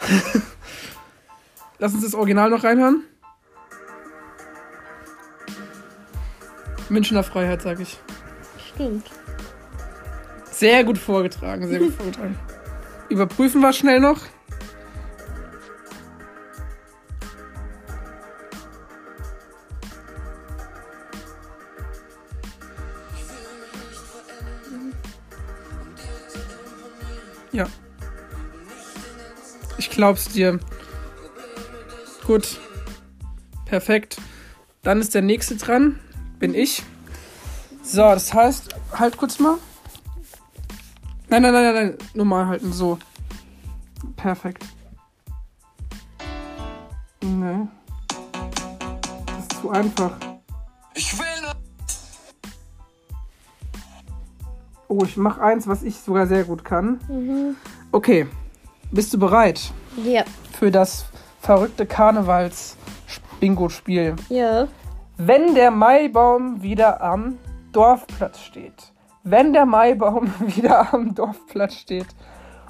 Lass 1.79 1.93
uns 1.93 2.03
das 2.03 2.13
Original 2.13 2.49
noch 2.49 2.63
reinhören. 2.63 3.03
Münchner 6.89 7.23
Freiheit, 7.23 7.61
sag 7.61 7.79
ich. 7.79 7.97
Stimmt. 8.73 9.09
Sehr 10.51 10.83
gut 10.83 10.97
vorgetragen, 10.97 11.67
sehr 11.67 11.79
gut 11.79 11.93
vorgetragen. 11.93 12.37
Überprüfen 13.09 13.61
wir 13.61 13.73
schnell 13.73 13.99
noch. 13.99 14.21
Glaub's 29.99 30.29
dir. 30.29 30.57
Gut. 32.25 32.57
Perfekt. 33.65 34.15
Dann 34.81 35.01
ist 35.01 35.13
der 35.13 35.21
nächste 35.21 35.57
dran. 35.57 35.99
Bin 36.39 36.53
ich. 36.53 36.83
So, 37.83 38.03
das 38.03 38.33
heißt, 38.33 38.75
halt 38.93 39.17
kurz 39.17 39.39
mal. 39.39 39.57
Nein, 41.27 41.41
nein, 41.41 41.51
nein, 41.51 41.63
nein, 41.63 41.73
nein. 41.73 41.97
Normal 42.13 42.47
halten, 42.47 42.71
so. 42.71 42.97
Perfekt. 44.15 44.63
Nee. 47.19 47.67
Das 49.25 49.39
ist 49.39 49.61
zu 49.61 49.69
einfach. 49.69 50.17
Ich 50.93 51.19
will. 51.19 51.25
Oh, 54.87 55.03
ich 55.03 55.17
mach 55.17 55.39
eins, 55.39 55.67
was 55.67 55.83
ich 55.83 55.97
sogar 55.97 56.25
sehr 56.25 56.45
gut 56.45 56.63
kann. 56.63 57.57
Okay. 57.91 58.27
Bist 58.91 59.13
du 59.13 59.19
bereit 59.19 59.73
Ja. 60.05 60.23
für 60.57 60.71
das 60.71 61.05
verrückte 61.41 61.85
Karnevals-Bingo-Spiel? 61.85 64.15
Ja. 64.29 64.69
Wenn 65.17 65.55
der 65.55 65.71
Maibaum 65.71 66.61
wieder 66.61 67.01
am 67.01 67.37
Dorfplatz 67.71 68.39
steht. 68.39 68.91
Wenn 69.23 69.53
der 69.53 69.65
Maibaum 69.65 70.33
wieder 70.39 70.93
am 70.93 71.15
Dorfplatz 71.15 71.75
steht 71.75 72.07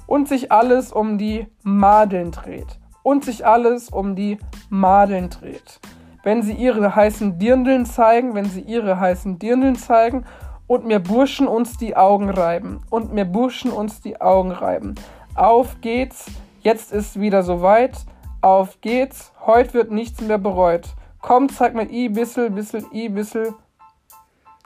und 0.06 0.28
sich 0.28 0.52
alles 0.52 0.92
um 0.92 1.18
die 1.18 1.48
Madeln 1.62 2.30
dreht. 2.32 2.78
Und 3.02 3.24
sich 3.24 3.46
alles 3.46 3.88
um 3.88 4.14
die 4.14 4.36
Madeln 4.68 5.30
dreht. 5.30 5.80
Wenn 6.22 6.42
sie 6.42 6.52
ihre 6.52 6.94
heißen 6.94 7.38
Dirndeln 7.38 7.86
zeigen, 7.86 8.34
wenn 8.34 8.44
sie 8.44 8.60
ihre 8.60 9.00
heißen 9.00 9.38
Dirndeln 9.38 9.76
zeigen 9.76 10.26
und 10.66 10.84
mir 10.84 10.98
Burschen 10.98 11.48
uns 11.48 11.78
die 11.78 11.96
Augen 11.96 12.28
reiben. 12.28 12.82
Und 12.90 13.14
mir 13.14 13.24
Burschen 13.24 13.70
uns 13.70 14.02
die 14.02 14.20
Augen 14.20 14.50
reiben. 14.50 14.96
Auf 15.34 15.80
geht's, 15.80 16.26
jetzt 16.62 16.92
ist 16.92 17.20
wieder 17.20 17.42
soweit. 17.42 17.96
Auf 18.42 18.80
geht's, 18.80 19.32
heute 19.44 19.74
wird 19.74 19.90
nichts 19.90 20.20
mehr 20.20 20.38
bereut. 20.38 20.88
Komm, 21.20 21.48
zeig 21.50 21.74
mir 21.74 21.90
i 21.90 22.08
bissel, 22.08 22.50
bissel, 22.50 22.86
i 22.92 23.08
bissel, 23.08 23.54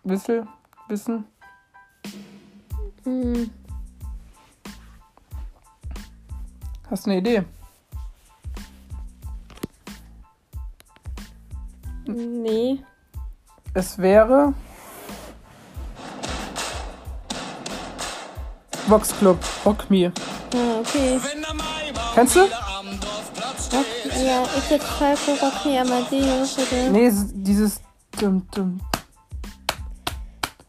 bissel, 0.05 0.47
wissen. 0.89 1.25
Hm. 3.03 3.51
Hast 6.91 7.07
du 7.07 7.11
eine 7.11 7.19
Idee? 7.19 7.43
Nee. 12.07 12.85
Es 13.73 13.99
wäre 13.99 14.55
Vox 18.87 19.19
Club, 19.19 19.39
Rock 19.65 19.91
Me. 19.91 20.13
Ah, 20.55 20.81
okay. 20.81 21.19
Kennst 22.15 22.37
du? 22.37 22.41
Rock, 22.43 23.87
ja, 24.25 24.43
ist 24.45 24.71
jetzt 24.71 24.87
Falco 24.87 25.33
Rocky 25.33 25.77
Amadeus 25.77 26.57
oder? 26.59 26.91
Nee, 26.91 27.11
dieses 27.33 27.81
dum, 28.21 28.47
dum. 28.55 28.81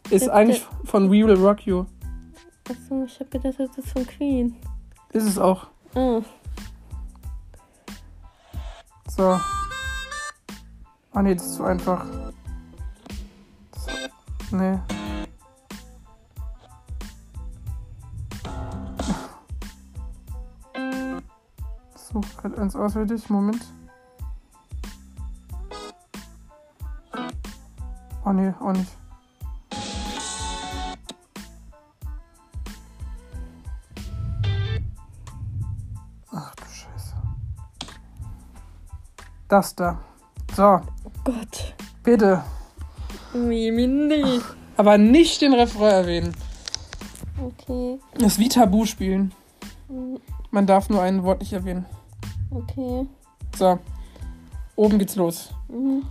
ist 0.09 0.27
eigentlich 0.27 0.65
von 0.85 1.11
We 1.11 1.25
Will 1.25 1.35
Rock 1.35 1.67
You. 1.67 1.85
Achso, 2.67 3.03
ich 3.05 3.19
hab 3.19 3.29
gedacht, 3.29 3.59
das 3.59 3.77
ist 3.77 3.89
von 3.89 4.07
Queen. 4.07 4.55
Ist 5.13 5.27
es 5.27 5.37
auch. 5.37 5.67
Ah, 5.93 6.21
So. 9.15 9.39
Ah 11.13 11.21
nee, 11.21 11.35
das 11.35 11.45
ist 11.45 11.55
zu 11.55 11.63
einfach. 11.63 12.05
Nee. 14.49 14.79
So, 22.15 22.21
gerade 22.37 22.57
eins 22.61 22.77
aus 22.77 22.93
für 22.93 23.05
dich. 23.05 23.29
Moment. 23.29 23.61
Oh 28.23 28.31
nee, 28.31 28.53
auch 28.61 28.71
nicht. 28.71 28.89
Ach 36.31 36.55
du 36.55 36.63
Scheiße. 36.63 37.15
Das 39.49 39.75
da. 39.75 39.99
So, 40.55 40.79
Gott. 41.25 41.75
bitte. 42.01 42.45
Mimi, 43.33 43.87
nee. 43.87 44.39
Aber 44.77 44.97
nicht 44.97 45.41
den 45.41 45.53
Refrain 45.53 45.91
erwähnen. 45.91 46.35
Okay, 47.43 47.99
Das 48.13 48.33
ist 48.33 48.39
wie 48.39 48.47
Tabu 48.47 48.85
spielen. 48.85 49.33
Mhm. 49.89 50.21
Man 50.51 50.65
darf 50.65 50.87
nur 50.87 51.01
ein 51.01 51.21
Wort 51.23 51.41
nicht 51.41 51.51
erwähnen. 51.51 51.85
Okay. 52.55 53.07
So. 53.55 53.79
Oben 54.75 54.99
geht's 54.99 55.15
los. 55.15 55.53
Mhm. 55.69 56.05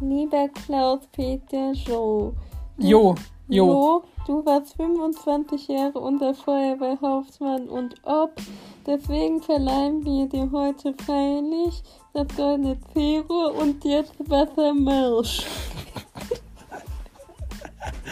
Lieber 0.00 0.48
Klaus-Peter 0.48 1.72
Joe. 1.72 2.32
Jo, 2.78 3.14
jo. 3.48 3.66
Jo, 3.66 4.04
du 4.26 4.44
warst 4.44 4.76
25 4.76 5.68
Jahre 5.68 5.98
unser 6.00 6.34
Feuerwehrhauptmann 6.34 7.68
und 7.68 7.94
ob. 8.02 8.32
Deswegen 8.86 9.40
verleihen 9.40 10.04
wir 10.04 10.28
dir 10.28 10.50
heute 10.52 10.94
feierlich 11.04 11.82
das 12.12 12.26
goldene 12.36 12.78
Zero 12.92 13.52
und 13.60 13.84
jetzt 13.84 14.14
Wassermarsch. 14.28 15.46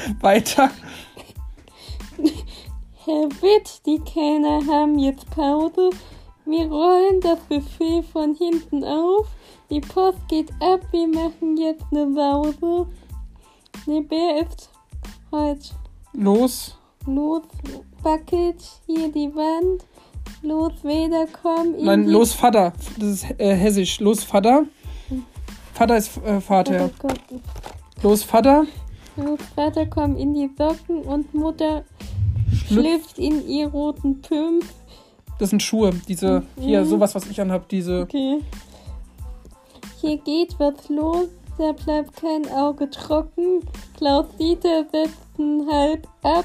Weiter. 0.20 0.70
Herr 3.04 3.28
Witt, 3.42 3.84
die 3.84 3.98
Kellner 4.00 4.60
haben 4.66 4.98
jetzt 4.98 5.28
Pause. 5.30 5.90
Wir 6.46 6.66
rollen 6.66 7.20
das 7.20 7.38
Buffet 7.48 8.02
von 8.12 8.34
hinten 8.34 8.84
auf. 8.84 9.26
Die 9.70 9.80
Post 9.80 10.18
geht 10.28 10.50
ab, 10.60 10.80
wir 10.90 11.08
machen 11.08 11.56
jetzt 11.56 11.84
eine 11.90 12.12
Sause. 12.14 12.86
Der 13.86 14.00
Bär 14.02 14.42
ist 14.42 14.68
halt 15.32 15.74
Los. 16.12 16.76
los, 17.06 17.42
wackelt 18.02 18.62
hier 18.86 19.10
die 19.10 19.34
Wand. 19.34 19.84
Los, 20.42 20.72
Weder, 20.82 21.26
komm 21.42 21.74
in 21.74 21.84
Nein, 21.86 22.06
los 22.06 22.34
Vater. 22.34 22.72
Das 22.98 23.08
ist 23.08 23.40
äh, 23.40 23.54
hessisch. 23.56 23.98
Los 24.00 24.22
Vater. 24.22 24.64
Vater 25.72 25.96
ist 25.96 26.18
äh, 26.24 26.40
Vater. 26.40 26.90
Komm, 26.98 27.10
Los 28.02 28.22
Vater. 28.22 28.66
los, 29.16 29.40
Vater, 29.56 29.86
komm 29.86 30.16
in 30.16 30.34
die 30.34 30.50
Socken 30.58 31.02
und 31.02 31.32
Mutter 31.32 31.84
schlüpft 32.68 33.18
in 33.18 33.46
ihr 33.48 33.68
roten 33.68 34.20
Pümp. 34.20 34.64
Das 35.38 35.50
sind 35.50 35.62
Schuhe. 35.62 35.90
Diese, 36.08 36.42
hier, 36.58 36.80
Mhm. 36.82 36.86
sowas, 36.86 37.14
was 37.14 37.26
ich 37.26 37.40
anhab. 37.40 37.68
Diese. 37.68 38.02
Okay. 38.02 38.40
Hier 40.00 40.16
geht 40.18 40.54
was 40.58 40.88
los, 40.88 41.26
da 41.58 41.72
bleibt 41.72 42.16
kein 42.16 42.48
Auge 42.52 42.88
trocken. 42.90 43.60
Klaus 43.96 44.26
Dieter 44.38 44.84
setzt 44.92 45.18
einen 45.38 45.70
halb 45.70 46.06
ab 46.22 46.44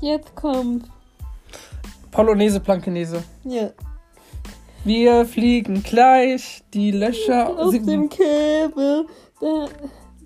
Jetzt 0.00 0.34
kommt. 0.34 0.86
Polonaise, 2.12 2.60
Plankenese. 2.60 3.22
Ja. 3.44 3.70
Wir 4.84 5.24
fliegen 5.26 5.82
gleich, 5.82 6.62
die 6.72 6.90
Löcher 6.92 7.48
Aus 7.58 7.72
dem 7.72 8.08
Käfig. 8.08 9.06
Da, 9.40 9.66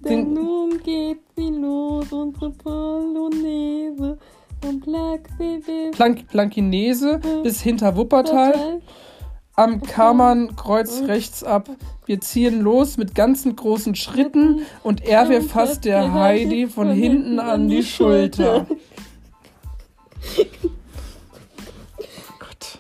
Sing- 0.02 0.32
nun 0.34 0.80
geht 0.84 1.18
sie 1.36 1.48
los, 1.50 2.12
unsere 2.12 2.50
Polonaise. 2.50 4.18
Plank 5.92 6.28
Plankinese 6.28 7.20
bis 7.42 7.60
hinter 7.60 7.96
Wuppertal. 7.96 8.80
Am 9.54 9.80
Kammernkreuz 9.80 11.02
rechts 11.06 11.42
ab. 11.42 11.70
Wir 12.04 12.20
ziehen 12.20 12.60
los 12.60 12.98
mit 12.98 13.14
ganzen 13.14 13.56
großen 13.56 13.94
Schritten 13.94 14.66
und 14.82 15.02
er 15.02 15.30
wir 15.30 15.40
fasst 15.40 15.86
der 15.86 16.12
Heidi 16.12 16.66
von 16.66 16.90
hinten 16.90 17.40
an 17.40 17.68
die 17.68 17.82
Schulter. 17.82 18.66
Gott. 22.38 22.78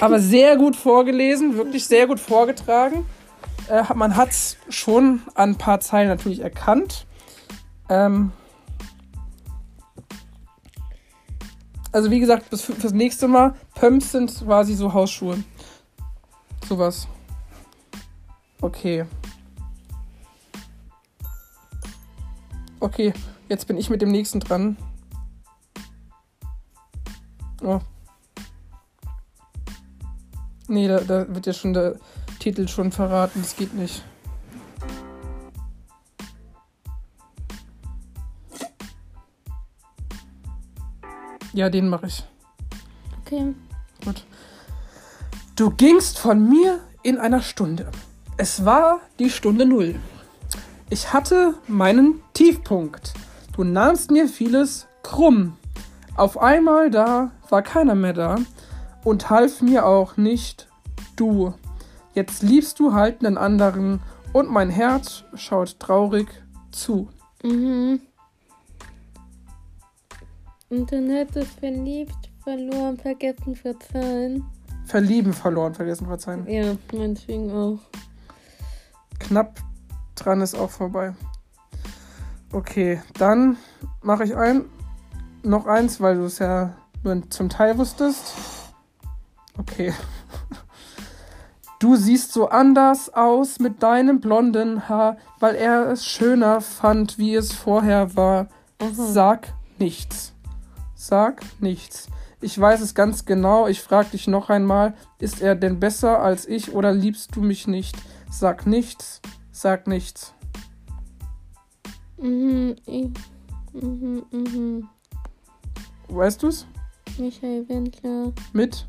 Aber 0.00 0.20
sehr 0.20 0.56
gut 0.56 0.74
vorgelesen, 0.74 1.56
wirklich 1.56 1.86
sehr 1.86 2.06
gut 2.06 2.18
vorgetragen. 2.18 3.04
Äh, 3.68 3.82
man 3.94 4.16
hat 4.16 4.30
es 4.30 4.56
schon 4.68 5.22
an 5.34 5.50
ein 5.50 5.58
paar 5.58 5.80
Zeilen 5.80 6.08
natürlich 6.08 6.40
erkannt. 6.40 7.06
Ähm, 7.88 8.32
also 11.94 12.10
wie 12.10 12.18
gesagt, 12.18 12.50
bis 12.50 12.62
fürs 12.62 12.92
nächste 12.92 13.28
Mal, 13.28 13.54
Pumps 13.76 14.10
sind 14.10 14.34
quasi 14.44 14.74
so 14.74 14.92
Hausschuhe. 14.92 15.44
Sowas. 16.68 17.06
Okay. 18.60 19.04
Okay, 22.80 23.14
jetzt 23.48 23.68
bin 23.68 23.76
ich 23.76 23.90
mit 23.90 24.02
dem 24.02 24.10
nächsten 24.10 24.40
dran. 24.40 24.76
Oh. 27.62 27.78
Nee, 30.66 30.88
da, 30.88 30.98
da 30.98 31.32
wird 31.32 31.46
ja 31.46 31.52
schon 31.52 31.74
der 31.74 31.94
Titel 32.40 32.66
schon 32.66 32.90
verraten. 32.90 33.40
Das 33.40 33.54
geht 33.54 33.72
nicht. 33.72 34.04
Ja, 41.54 41.70
den 41.70 41.88
mache 41.88 42.08
ich. 42.08 42.24
Okay. 43.24 43.54
Gut. 44.04 44.24
Du 45.54 45.70
gingst 45.70 46.18
von 46.18 46.48
mir 46.48 46.80
in 47.04 47.18
einer 47.18 47.42
Stunde. 47.42 47.92
Es 48.36 48.64
war 48.64 48.98
die 49.20 49.30
Stunde 49.30 49.64
Null. 49.64 49.94
Ich 50.90 51.12
hatte 51.12 51.54
meinen 51.68 52.20
Tiefpunkt. 52.34 53.14
Du 53.54 53.62
nahmst 53.62 54.10
mir 54.10 54.28
vieles 54.28 54.88
krumm. 55.04 55.56
Auf 56.16 56.38
einmal 56.38 56.90
da 56.90 57.30
war 57.48 57.62
keiner 57.62 57.94
mehr 57.94 58.14
da 58.14 58.36
und 59.04 59.30
half 59.30 59.62
mir 59.62 59.86
auch 59.86 60.16
nicht 60.16 60.66
du. 61.14 61.54
Jetzt 62.14 62.42
liebst 62.42 62.80
du 62.80 62.94
halt 62.94 63.24
einen 63.24 63.38
anderen 63.38 64.00
und 64.32 64.50
mein 64.50 64.70
Herz 64.70 65.22
schaut 65.34 65.78
traurig 65.78 66.26
zu. 66.72 67.08
Mhm. 67.44 68.00
Und 70.74 70.90
dann 70.90 71.08
hättest 71.08 71.60
verliebt, 71.60 72.30
verloren, 72.42 72.98
vergessen, 72.98 73.54
verzeihen. 73.54 74.44
Verlieben 74.84 75.32
verloren, 75.32 75.72
vergessen 75.72 76.08
verzeihen. 76.08 76.48
Ja, 76.48 76.74
meinetwegen 76.92 77.50
auch. 77.52 77.78
Knapp 79.20 79.60
dran 80.16 80.40
ist 80.40 80.56
auch 80.56 80.70
vorbei. 80.70 81.14
Okay, 82.52 83.00
dann 83.18 83.56
mache 84.02 84.24
ich 84.24 84.36
ein. 84.36 84.64
Noch 85.44 85.66
eins, 85.66 86.00
weil 86.00 86.16
du 86.16 86.24
es 86.24 86.40
ja 86.40 86.74
nur 87.04 87.30
zum 87.30 87.48
Teil 87.48 87.78
wusstest. 87.78 88.34
Okay. 89.58 89.92
Du 91.80 91.96
siehst 91.96 92.32
so 92.32 92.48
anders 92.48 93.12
aus 93.12 93.58
mit 93.58 93.82
deinem 93.82 94.20
blonden 94.20 94.88
Haar, 94.88 95.18
weil 95.38 95.54
er 95.54 95.90
es 95.90 96.06
schöner 96.06 96.62
fand, 96.62 97.18
wie 97.18 97.34
es 97.34 97.52
vorher 97.52 98.16
war. 98.16 98.48
Sag 98.94 99.52
nichts. 99.78 100.33
Sag 101.06 101.42
nichts. 101.60 102.08
Ich 102.40 102.58
weiß 102.58 102.80
es 102.80 102.94
ganz 102.94 103.26
genau. 103.26 103.68
Ich 103.68 103.82
frage 103.82 104.08
dich 104.12 104.26
noch 104.26 104.48
einmal, 104.48 104.94
ist 105.18 105.42
er 105.42 105.54
denn 105.54 105.78
besser 105.78 106.20
als 106.20 106.48
ich 106.48 106.72
oder 106.72 106.94
liebst 106.94 107.36
du 107.36 107.42
mich 107.42 107.66
nicht? 107.66 107.94
Sag 108.30 108.66
nichts. 108.66 109.20
Sag 109.52 109.86
nichts. 109.86 110.32
Mhm, 112.16 112.76
ich, 112.86 113.10
mhm, 113.74 114.24
mhm. 114.30 114.88
Weißt 116.08 116.42
du's? 116.42 116.66
Michael 117.18 117.68
Wendler, 117.68 118.32
Mit? 118.54 118.86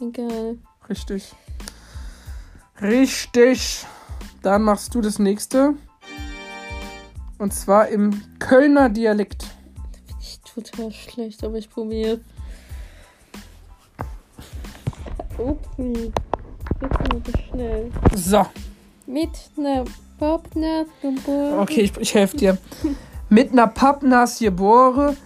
egal. 0.00 0.58
Richtig. 0.88 1.34
Richtig. 2.80 3.84
Dann 4.40 4.62
machst 4.62 4.94
du 4.94 5.00
das 5.00 5.18
nächste. 5.18 5.74
Und 7.38 7.52
zwar 7.52 7.88
im 7.88 8.22
Kölner 8.38 8.88
Dialekt. 8.88 9.55
Ich 10.56 10.64
total 10.64 10.90
schlecht, 10.90 11.44
aber 11.44 11.56
ich 11.56 11.68
probiere. 11.68 12.20
Upsi. 15.38 16.12
Jetzt 16.80 17.12
nur 17.12 17.22
so 17.24 17.32
schnell. 17.50 17.92
So. 18.14 18.46
Mit 19.06 19.30
einer 19.58 19.84
Popners 20.18 20.86
geboren. 21.02 21.60
Okay, 21.60 21.82
ich, 21.82 21.96
ich 21.98 22.14
helfe 22.14 22.36
dir. 22.36 22.58
Mit 23.28 23.52
ner 23.52 23.66
Pappnas 23.66 24.38
geboren, 24.38 25.16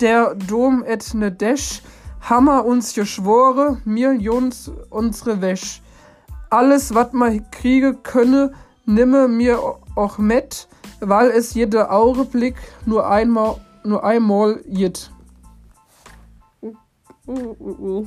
der 0.00 0.34
Dom 0.34 0.82
et 0.84 1.14
ne 1.14 1.30
Desch, 1.30 1.82
Hammer 2.20 2.64
uns 2.64 2.94
geschwore, 2.94 3.80
mir 3.84 4.12
Jungs 4.14 4.70
unsere 4.90 5.40
Wäsch. 5.40 5.82
Alles, 6.50 6.94
wat 6.94 7.14
ma 7.14 7.30
kriege 7.50 7.94
könne, 7.94 8.52
nimme 8.86 9.28
mir 9.28 9.60
auch 9.94 10.18
mit, 10.18 10.68
weil 11.00 11.30
es 11.30 11.54
jeder 11.54 11.92
Augenblick 11.92 12.56
nur 12.86 13.08
einmal, 13.08 13.56
nur 13.84 14.04
einmal 14.04 14.60
jit. 14.66 15.10
Uh, 16.62 16.74
uh, 17.26 18.00
uh. 18.00 18.06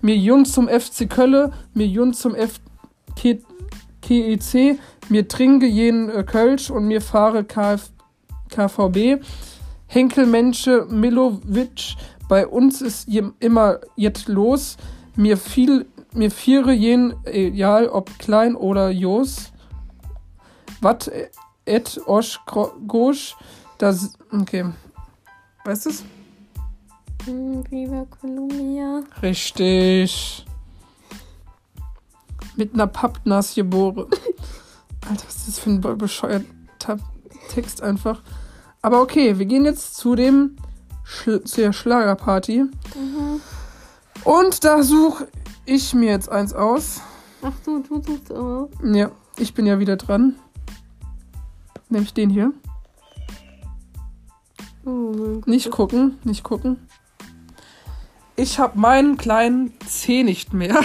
Mir 0.00 0.16
Jun 0.16 0.44
zum 0.44 0.68
FC 0.68 1.08
Kölle, 1.08 1.52
mir 1.74 1.86
Jun 1.86 2.12
zum 2.12 2.34
F 2.34 2.60
K 3.16 3.38
KEC, 4.00 4.78
mir 5.08 5.28
trinke 5.28 5.66
jeden 5.66 6.10
äh, 6.10 6.24
Kölsch 6.24 6.70
und 6.70 6.86
mir 6.88 7.00
fahre 7.00 7.44
KF 7.44 7.92
KVB. 8.50 9.22
Henkelmensche 9.86 10.86
Milovic, 10.90 11.96
bei 12.28 12.46
uns 12.46 12.82
ist 12.82 13.08
immer 13.38 13.78
jetzt 13.94 14.28
los. 14.28 14.76
Mir 15.16 15.36
viel, 15.36 15.86
mir 16.14 16.30
viere 16.30 16.72
jen, 16.72 17.14
egal 17.24 17.88
ob 17.88 18.18
klein 18.18 18.56
oder 18.56 18.90
jos. 18.90 19.52
Wat 20.80 21.10
et 21.64 22.00
osch 22.06 22.40
gosch, 22.88 23.36
das, 23.78 24.18
okay. 24.32 24.64
Weißt 25.64 25.86
du's? 25.86 26.04
Hm, 27.24 27.64
Viva 27.70 28.04
Columbia. 28.20 29.02
Richtig. 29.22 30.44
Mit 32.56 32.74
einer 32.74 32.86
Pappnas 32.86 33.54
geboren. 33.54 34.06
Alter, 35.08 35.24
was 35.26 35.36
ist 35.36 35.48
das 35.48 35.58
für 35.58 35.70
ein 35.70 35.80
be- 35.80 35.96
bescheuerter 35.96 36.98
Text 37.48 37.82
einfach. 37.82 38.22
Aber 38.82 39.00
okay, 39.00 39.38
wir 39.38 39.46
gehen 39.46 39.64
jetzt 39.64 39.96
zu 39.96 40.14
dem 40.16 40.56
Schl 41.04 41.42
zu 41.44 41.60
der 41.60 41.72
Schlagerparty. 41.72 42.64
Und 44.24 44.64
da 44.64 44.82
suche 44.82 45.28
ich 45.64 45.94
mir 45.94 46.10
jetzt 46.10 46.28
eins 46.28 46.52
aus. 46.52 47.00
Ach 47.42 47.52
so, 47.64 47.78
du 47.80 48.02
suchst 48.02 48.32
auch. 48.32 48.68
Ja, 48.82 49.10
ich 49.36 49.54
bin 49.54 49.66
ja 49.66 49.78
wieder 49.78 49.96
dran. 49.96 50.36
Nämlich 51.88 52.14
den 52.14 52.30
hier. 52.30 52.52
Oh. 54.84 55.40
Nicht 55.46 55.70
gucken, 55.70 56.18
nicht 56.24 56.42
gucken. 56.42 56.78
Ich 58.36 58.58
habe 58.58 58.78
meinen 58.78 59.16
kleinen 59.16 59.72
C 59.86 60.22
nicht 60.22 60.52
mehr. 60.52 60.80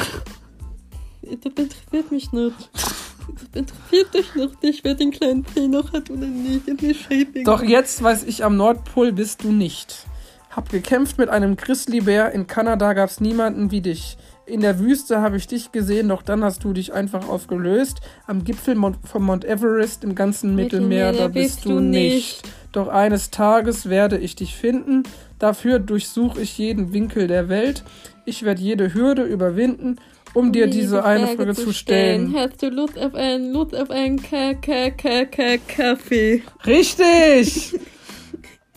Das 1.22 1.54
interessiert 1.56 2.12
mich 2.12 2.32
nicht. 2.32 2.70
Das 2.74 3.44
interessiert 3.54 4.14
dich 4.14 4.36
noch 4.36 4.62
nicht, 4.62 4.84
wer 4.84 4.96
den 4.96 5.12
kleinen 5.12 5.46
Zeh 5.54 5.68
noch 5.68 5.92
hat 5.94 6.10
oder 6.10 6.28
nicht. 6.28 6.66
Scheißegal. 6.80 7.44
Doch 7.44 7.64
jetzt 7.64 8.02
weiß 8.02 8.24
ich, 8.24 8.44
am 8.44 8.58
Nordpol 8.58 9.12
bist 9.12 9.44
du 9.44 9.52
nicht. 9.52 10.08
Hab 10.50 10.70
gekämpft 10.70 11.18
mit 11.18 11.30
einem 11.30 11.56
Grizzlybär. 11.56 12.32
In 12.32 12.48
Kanada 12.48 12.94
gab's 12.94 13.20
niemanden 13.20 13.72
wie 13.72 13.82
dich. 13.82 14.18
In 14.46 14.62
der 14.62 14.80
Wüste 14.80 15.22
habe 15.22 15.36
ich 15.36 15.48
dich 15.48 15.74
gesehen, 15.74 16.08
doch 16.08 16.22
dann 16.22 16.44
hast 16.44 16.64
du 16.64 16.72
dich 16.72 16.94
einfach 16.94 17.28
aufgelöst. 17.28 18.00
Am 18.28 18.46
Gipfel 18.46 18.78
von 19.04 19.24
Mount 19.24 19.44
Everest 19.44 20.06
im 20.06 20.16
ganzen 20.16 20.56
Mittelmeer, 20.56 21.12
da 21.12 21.28
bist 21.28 21.66
du 21.66 21.82
nicht. 21.82 22.48
Doch 22.72 22.88
eines 22.88 23.32
Tages 23.32 23.90
werde 23.90 24.18
ich 24.18 24.36
dich 24.36 24.56
finden. 24.56 25.04
Dafür 25.40 25.80
durchsuche 25.80 26.42
ich 26.42 26.58
jeden 26.58 26.94
Winkel 26.94 27.28
der 27.28 27.50
Welt. 27.50 27.84
Ich 28.26 28.44
werde 28.44 28.62
jede 28.62 28.94
Hürde 28.94 29.24
überwinden, 29.24 29.98
um 30.34 30.52
dir 30.52 30.68
diese 30.68 31.04
eine 31.04 31.28
Frage 31.28 31.56
zu 31.56 31.72
stellen. 31.74 32.36
Hast 32.36 32.62
du 32.62 32.70
Lust 32.70 33.00
auf 33.00 33.16
einen, 33.16 33.54
Lust 33.54 33.76
auf 33.76 33.90
einen 33.90 34.22
K 34.22 34.54
K 34.56 34.92
K 34.92 35.26
K 35.26 35.58
Kaffee? 35.58 36.44
Richtig! 36.66 37.80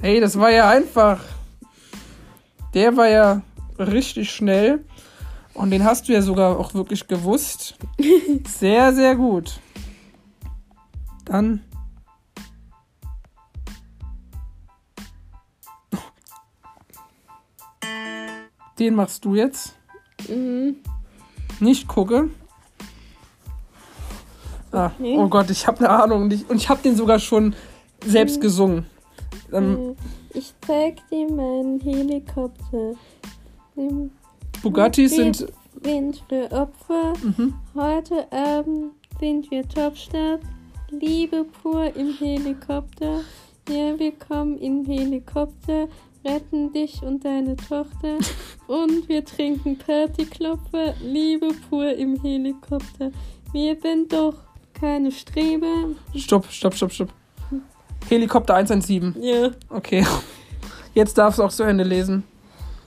Hey, 0.03 0.19
das 0.19 0.39
war 0.39 0.51
ja 0.51 0.67
einfach. 0.67 1.23
Der 2.73 2.97
war 2.97 3.07
ja 3.07 3.43
richtig 3.79 4.31
schnell. 4.31 4.83
Und 5.53 5.71
den 5.73 5.85
hast 5.85 6.09
du 6.09 6.15
ja 6.15 6.23
sogar 6.23 6.59
auch 6.59 6.73
wirklich 6.73 7.07
gewusst. 7.07 7.77
Sehr, 8.49 8.95
sehr 8.95 9.15
gut. 9.17 9.61
Dann. 11.27 11.61
Den 18.81 18.95
machst 18.95 19.25
du 19.25 19.35
jetzt. 19.35 19.77
Mhm. 20.29 20.77
Nicht 21.61 21.87
gucke. 21.87 22.31
Ah, 24.73 24.91
Okay. 24.99 25.17
Oh 25.19 25.29
Gott, 25.29 25.51
ich 25.51 25.67
habe 25.67 25.79
eine 25.81 25.91
Ahnung. 25.91 26.23
Und 26.23 26.33
ich, 26.33 26.49
und 26.49 26.57
ich 26.57 26.69
habe 26.69 26.81
den 26.83 26.97
sogar 26.97 27.19
schon 27.19 27.55
selbst 28.05 28.41
gesungen. 28.41 28.87
Ähm, 29.53 29.95
Äh, 30.33 30.39
Ich 30.39 30.55
zeig 30.67 31.07
dir 31.11 31.31
meinen 31.31 31.81
Helikopter. 31.81 32.95
Im 33.77 34.11
Bugattis 34.63 35.17
sind. 35.17 35.47
Wind 35.83 36.23
für 36.29 36.51
Opfer. 36.53 37.13
Mhm. 37.23 37.55
Heute 37.75 38.31
Abend 38.33 38.93
sind 39.19 39.51
wir 39.51 39.67
Topstadt. 39.69 40.41
Liebe 40.91 41.45
pur 41.63 41.95
im 41.97 42.15
Helikopter. 42.15 43.21
Ja, 43.69 43.99
wir 43.99 44.13
kommen 44.13 44.59
im 44.59 44.85
Helikopter, 44.85 45.87
retten 46.25 46.73
dich 46.73 47.03
und 47.03 47.25
deine 47.25 47.57
Tochter. 47.57 48.19
Und 48.67 49.09
wir 49.09 49.25
trinken 49.25 49.79
Partyklopfer. 49.79 50.95
Liebe 51.03 51.49
pur 51.69 51.93
im 51.95 52.21
Helikopter. 52.21 53.11
Wir 53.53 53.77
sind 53.81 54.13
doch 54.13 54.35
keine 54.73 55.11
Streber. 55.11 55.91
Stopp, 56.15 56.47
stopp, 56.51 56.75
stopp, 56.75 56.93
stopp. 56.93 57.09
Helikopter 58.09 58.55
117. 58.55 59.15
Ja. 59.21 59.51
Okay. 59.69 60.05
Jetzt 60.95 61.17
darfst 61.19 61.39
du 61.39 61.45
auch 61.45 61.51
zu 61.51 61.63
Ende 61.63 61.85
lesen. 61.85 62.25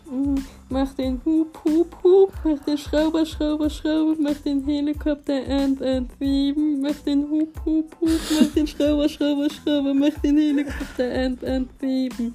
Mhm. 0.09 0.43
Mach 0.69 0.93
den 0.93 1.21
Hup, 1.23 1.59
Hup, 1.65 1.95
Hup, 2.03 2.33
mach 2.43 2.59
den 2.65 2.77
Schrauber, 2.77 3.25
Schrauber, 3.25 3.69
Schrauber, 3.69 4.15
mach 4.19 4.37
den 4.43 4.65
Helikopter 4.65 5.33
117, 5.47 6.81
mach 6.81 6.95
den 7.05 7.29
Hup, 7.29 7.55
Hup, 7.63 7.95
Hup, 8.01 8.09
mach 8.31 8.53
den 8.55 8.67
Schrauber, 8.67 9.07
Schrauber, 9.07 9.47
Schrauber, 9.49 9.93
mach 9.93 10.19
den 10.21 10.37
Helikopter 10.37 11.11
117. 11.11 12.33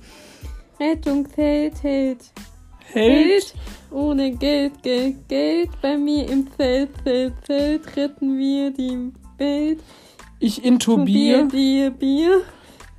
Rettung 0.81 1.27
Feld, 1.27 1.83
Held, 1.83 2.33
Held? 2.93 3.55
ohne 3.91 4.31
Geld, 4.33 4.83
Geld, 4.83 5.29
Geld, 5.29 5.71
bei 5.83 5.97
mir 5.97 6.29
im 6.29 6.47
Feld, 6.47 6.91
Feld, 7.03 7.35
Feld, 7.45 7.97
retten 7.97 8.39
wir 8.39 8.71
die 8.71 9.13
Welt. 9.39 9.81
Ich 10.39 10.65
intubier. 10.65 11.45
Bier, 11.47 11.91
Bier, 11.91 12.45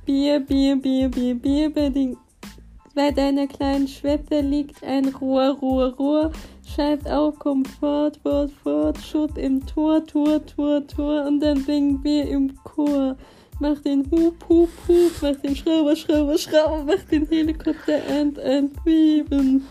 Bier, 0.04 0.40
Bier, 0.40 0.76
Bier, 0.76 1.08
Bier, 1.08 1.34
Bier, 1.34 1.72
bei, 1.72 1.88
den, 1.88 2.16
bei 2.94 3.10
deiner 3.12 3.46
kleinen 3.46 3.88
Schwester 3.88 4.42
liegt 4.42 4.84
ein 4.84 5.08
Rohr, 5.08 5.56
Rohr, 5.60 5.94
Rohr. 5.94 6.32
Scheiß 6.76 7.06
auf, 7.06 7.34
komm 7.38 7.64
fort, 7.64 8.18
fort, 8.22 8.52
fort, 8.62 8.98
Schutt 8.98 9.38
im 9.38 9.64
Tor, 9.66 10.06
Tor, 10.06 10.44
Tor, 10.44 10.86
Tor 10.86 11.24
und 11.26 11.40
dann 11.40 11.64
singen 11.64 12.04
wir 12.04 12.28
im 12.28 12.54
Chor. 12.62 13.16
Mach 13.60 13.78
den 13.80 14.10
Hup, 14.10 14.36
Hup, 14.48 14.70
Hup, 14.88 15.12
mach 15.20 15.36
den 15.42 15.54
Schrauber, 15.54 15.94
Schrauber, 15.94 16.38
Schrauber, 16.38 16.82
mach 16.84 17.02
den 17.10 17.26
Helikopter 17.26 18.00
and, 18.08 18.38
and, 18.38 18.74
wieben. 18.86 19.66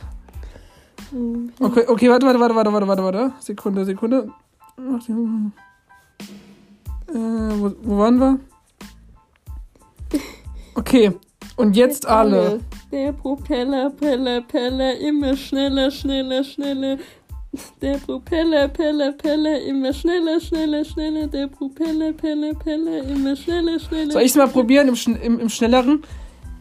Okay, 1.59 1.87
okay, 1.87 2.09
warte, 2.09 2.25
warte, 2.27 2.39
warte, 2.39 2.55
warte, 2.55 2.71
warte, 2.71 2.87
warte, 2.87 3.03
warte. 3.03 3.33
Sekunde, 3.39 3.83
Sekunde. 3.85 4.31
Äh, 7.07 7.13
wo, 7.13 7.73
wo 7.81 7.97
waren 7.97 8.19
wir? 8.19 8.39
Okay, 10.75 11.11
und 11.55 11.75
jetzt 11.75 12.05
alle. 12.05 12.59
Der 12.91 13.11
Propeller, 13.11 13.89
Peller, 13.89 14.41
Peller, 14.41 14.97
immer 14.99 15.35
schneller, 15.35 15.89
schneller, 15.89 16.43
schneller. 16.43 16.97
Der 17.81 17.97
Propeller, 17.97 18.67
Peller, 18.67 19.11
Peller, 19.13 19.61
immer 19.61 19.93
schneller, 19.93 20.39
schneller, 20.39 20.83
schneller. 20.85 21.27
Der 21.27 21.47
Propeller, 21.47 22.13
Peller, 22.13 22.53
Peller, 22.53 23.03
immer 23.03 23.35
schneller, 23.35 23.79
schneller. 23.79 24.11
Soll 24.11 24.21
ich 24.21 24.31
es 24.31 24.35
mal 24.35 24.47
probieren 24.47 24.87
im, 24.87 24.95
Schn- 24.95 25.19
im, 25.21 25.39
im 25.39 25.49
Schnelleren? 25.49 26.03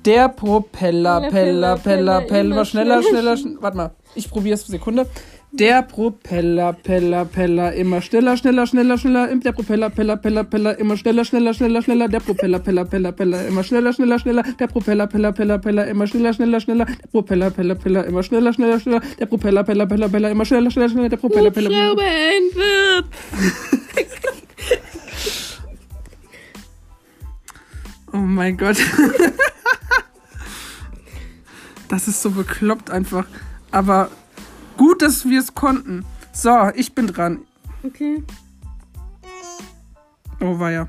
Der 0.05 0.29
Propeller, 0.29 1.21
Peller, 1.23 1.31
Peller, 1.31 1.31
Peller, 1.31 1.77
Peller, 1.77 1.77
Peller, 1.79 2.21
Peller, 2.21 2.55
immer 2.55 2.65
schneller, 2.65 3.03
schneller, 3.03 3.21
schneller, 3.21 3.37
schneller. 3.37 3.63
Warte 3.63 3.77
mal, 3.77 3.91
ich 4.15 4.31
probiere 4.31 4.55
es 4.55 4.67
Sekunde. 4.67 5.07
Der 5.51 5.83
Propeller, 5.83 6.75
Peller, 6.75 7.25
Peller, 7.25 7.73
immer 7.73 8.03
schneller, 8.03 8.37
schneller, 8.37 8.67
schneller, 8.67 8.99
schneller. 8.99 9.35
Der 9.37 9.53
Propeller, 9.53 9.89
Peller, 9.89 10.17
Peller, 10.19 10.45
Peller, 10.45 10.79
immer 10.79 10.97
schneller, 10.99 11.25
schneller, 11.25 11.55
schneller, 11.55 11.81
schneller. 11.81 12.09
Der 12.09 12.21
Propeller, 12.21 12.59
Peller, 12.59 12.85
Peller, 12.85 13.13
Peller, 13.13 13.47
immer 13.47 13.65
schneller, 13.65 13.93
schneller, 13.95 14.19
schneller. 14.19 14.43
Der 14.43 14.67
Propeller, 14.67 15.07
Peller, 15.07 15.33
Peller, 15.33 15.59
Peller, 15.59 15.87
immer 15.87 16.07
schneller, 16.07 16.35
schneller, 16.35 16.61
schneller. 16.61 16.85
Der 16.85 17.07
Propeller, 17.11 17.51
Peller, 17.51 17.75
Peller, 17.77 18.05
immer 18.05 18.23
schneller, 18.23 18.53
schneller, 18.53 18.79
schneller. 18.79 19.01
Der 19.19 19.27
Propeller, 19.27 19.65
Peller, 19.65 19.87
Peller, 19.87 20.09
Peller, 20.11 20.31
immer 20.31 20.45
schneller, 20.45 20.71
schneller, 20.71 20.89
schneller. 20.91 21.09
Der 21.09 21.17
Propeller, 21.17 21.51
Peller, 21.51 21.71
Peller. 21.71 21.97
Wird. 21.97 23.07
Oh 28.13 28.17
mein 28.19 28.57
Gott. 28.57 28.77
das 31.89 32.09
ist 32.09 32.21
so 32.21 32.31
bekloppt 32.31 32.91
einfach. 32.91 33.27
Aber 33.71 34.11
gut, 34.79 35.03
dass 35.03 35.27
wir 35.27 35.41
es 35.41 35.55
konnten. 35.55 36.07
So, 36.33 36.71
ich 36.75 36.95
bin 36.95 37.09
dran. 37.09 37.41
Okay. 37.83 38.23
Oh, 40.41 40.59
war 40.59 40.71
ja. 40.71 40.87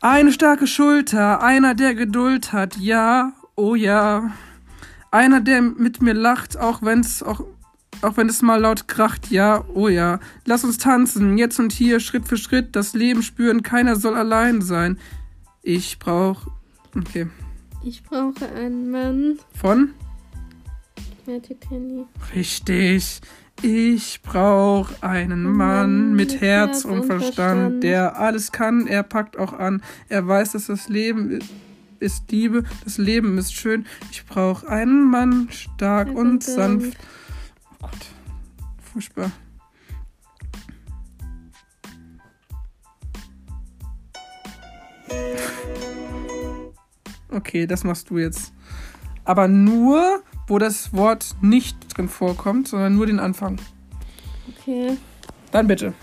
Eine 0.00 0.30
starke 0.32 0.68
Schulter, 0.68 1.42
einer, 1.42 1.74
der 1.74 1.94
Geduld 1.96 2.52
hat, 2.52 2.76
ja, 2.76 3.32
oh 3.56 3.74
ja. 3.74 4.30
Einer, 5.10 5.40
der 5.40 5.60
mit 5.62 6.02
mir 6.02 6.14
lacht, 6.14 6.56
auch 6.56 6.82
wenn's 6.82 7.22
auch, 7.22 7.40
auch 8.02 8.16
wenn 8.16 8.28
es 8.28 8.42
mal 8.42 8.60
laut 8.60 8.86
kracht, 8.86 9.30
ja, 9.30 9.64
oh 9.74 9.88
ja. 9.88 10.20
Lass 10.44 10.62
uns 10.62 10.78
tanzen, 10.78 11.36
jetzt 11.36 11.58
und 11.58 11.72
hier, 11.72 11.98
Schritt 11.98 12.28
für 12.28 12.36
Schritt, 12.36 12.76
das 12.76 12.94
Leben 12.94 13.22
spüren, 13.24 13.62
keiner 13.62 13.96
soll 13.96 14.14
allein 14.14 14.62
sein. 14.62 14.98
Ich 15.62 15.98
brauch. 15.98 16.46
Okay. 16.94 17.26
Ich 17.82 18.04
brauche 18.04 18.46
einen 18.54 18.90
Mann. 18.90 19.38
Von? 19.54 19.94
Richtig. 22.34 23.20
Ich 23.60 24.22
brauch 24.22 25.02
einen 25.02 25.42
Mann 25.42 26.14
mit 26.14 26.40
Herz 26.40 26.84
und 26.84 27.04
Verstand, 27.04 27.82
der 27.82 28.16
alles 28.16 28.52
kann, 28.52 28.86
er 28.86 29.02
packt 29.02 29.36
auch 29.36 29.52
an. 29.52 29.82
Er 30.08 30.26
weiß, 30.26 30.52
dass 30.52 30.66
das 30.66 30.88
Leben 30.88 31.40
ist 32.00 32.30
Liebe, 32.30 32.62
das 32.84 32.98
Leben 32.98 33.36
ist 33.36 33.52
schön. 33.52 33.84
Ich 34.12 34.24
brauch 34.26 34.62
einen 34.62 35.10
Mann, 35.10 35.48
stark 35.50 36.14
und 36.14 36.44
sanft. 36.44 36.96
Oh 37.72 37.76
Gott, 37.82 38.06
furchtbar. 38.92 39.32
Okay, 47.30 47.66
das 47.66 47.84
machst 47.84 48.10
du 48.10 48.18
jetzt. 48.18 48.52
Aber 49.24 49.48
nur, 49.48 50.22
wo 50.48 50.58
das 50.58 50.92
Wort 50.92 51.36
nicht 51.40 51.76
drin 51.96 52.08
vorkommt, 52.08 52.68
sondern 52.68 52.94
nur 52.94 53.06
den 53.06 53.20
Anfang. 53.20 53.60
Okay. 54.48 54.96
Dann 55.52 55.66
bitte. 55.66 55.94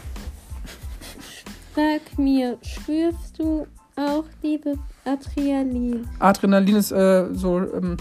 Sag 1.75 2.17
mir, 2.17 2.57
spürst 2.61 3.37
du 3.37 3.67
auch 3.95 4.25
dieses 4.41 4.77
Adrenalin? 5.03 6.07
Adrenalin 6.19 6.75
ist 6.75 6.91
äh, 6.91 7.27
so, 7.33 7.59
ähm, 7.59 7.97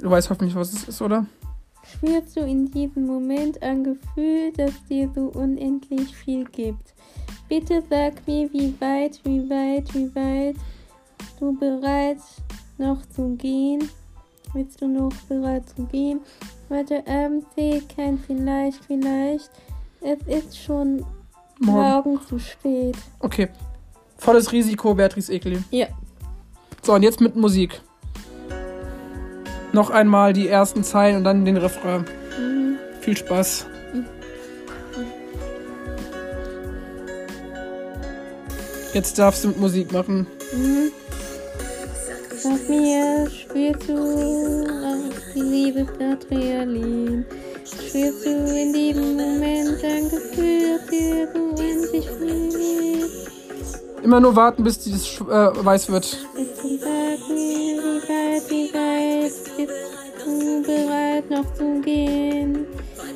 du 0.00 0.10
weißt 0.10 0.30
hoffentlich, 0.30 0.54
was 0.56 0.72
es 0.72 0.88
ist, 0.88 1.02
oder? 1.02 1.26
Spürst 1.84 2.36
du 2.36 2.40
in 2.40 2.70
diesem 2.70 3.06
Moment 3.06 3.62
ein 3.62 3.84
Gefühl, 3.84 4.52
das 4.56 4.72
dir 4.88 5.10
so 5.14 5.26
unendlich 5.34 6.14
viel 6.16 6.44
gibt? 6.44 6.94
Bitte 7.48 7.82
sag 7.90 8.26
mir, 8.26 8.52
wie 8.52 8.74
weit, 8.80 9.20
wie 9.24 9.48
weit, 9.50 9.92
wie 9.94 10.14
weit 10.14 10.56
du 11.38 11.52
bereit 11.58 12.18
noch 12.78 13.04
zu 13.06 13.36
gehen? 13.36 13.88
Bist 14.54 14.82
du 14.82 14.86
noch 14.86 15.12
bereit 15.28 15.66
zu 15.68 15.84
gehen? 15.84 16.20
Heute 16.68 17.06
Abend 17.06 17.46
sehe 17.56 17.76
ich 17.76 17.88
kein 17.88 18.18
vielleicht, 18.18 18.84
vielleicht. 18.84 19.50
Es 20.02 20.18
ist 20.26 20.58
schon 20.58 21.06
Morgen. 21.58 21.80
morgen 21.80 22.20
zu 22.28 22.38
spät. 22.38 22.96
Okay. 23.20 23.48
Volles 24.18 24.52
Risiko, 24.52 24.94
Beatrice 24.94 25.32
Egli. 25.32 25.58
Ja. 25.70 25.86
So, 26.82 26.92
und 26.92 27.02
jetzt 27.02 27.20
mit 27.20 27.34
Musik. 27.34 27.80
Noch 29.72 29.88
einmal 29.88 30.34
die 30.34 30.48
ersten 30.48 30.84
Zeilen 30.84 31.16
und 31.16 31.24
dann 31.24 31.46
den 31.46 31.56
Refrain. 31.56 32.04
Viel 33.00 33.16
Spaß. 33.16 33.66
Jetzt 38.92 39.18
darfst 39.18 39.44
du 39.44 39.48
mit 39.48 39.58
Musik 39.58 39.92
machen. 39.92 40.26
Sag 42.42 42.68
mir, 42.68 43.28
spürst 43.30 43.88
du 43.88 43.94
auch 43.94 45.32
die 45.34 45.40
Liebe 45.40 45.86
Adrenalin? 46.00 47.24
Spürst 47.64 48.24
du 48.24 48.30
in 48.30 48.72
diesem 48.72 49.16
Moment 49.16 49.84
ein 49.84 50.08
Gefühl, 50.10 50.78
das 50.78 50.86
dir 50.90 51.28
so 51.32 51.40
unendlich 51.40 52.08
viel 52.18 52.48
gibt? 52.50 54.04
Immer 54.04 54.20
nur 54.20 54.34
warten, 54.34 54.64
bis 54.64 54.78
dieses 54.80 55.20
äh, 55.20 55.24
weiß 55.64 55.88
wird. 55.90 56.04
Sag 56.04 57.28
mir, 57.28 57.78
wie 57.78 58.08
weit 58.08 58.50
wie 58.50 58.74
weit 58.74 59.32
bist 59.56 60.26
du 60.26 60.62
bereit 60.62 61.30
noch 61.30 61.54
zu 61.54 61.80
gehen? 61.82 62.66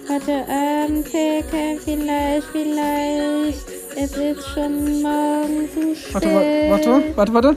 Heute 0.09 0.45
Abend 0.49 1.09
fällt 1.09 1.47
vielleicht, 1.85 2.47
vielleicht, 2.53 3.67
es 3.97 4.17
ist 4.17 4.47
schon 4.55 5.03
morgen 5.03 5.69
zu 5.75 5.97
spät. 5.97 6.15
Warte, 6.15 6.29
wa- 6.29 6.71
warte, 6.71 7.03
warte, 7.17 7.35
warte. 7.35 7.57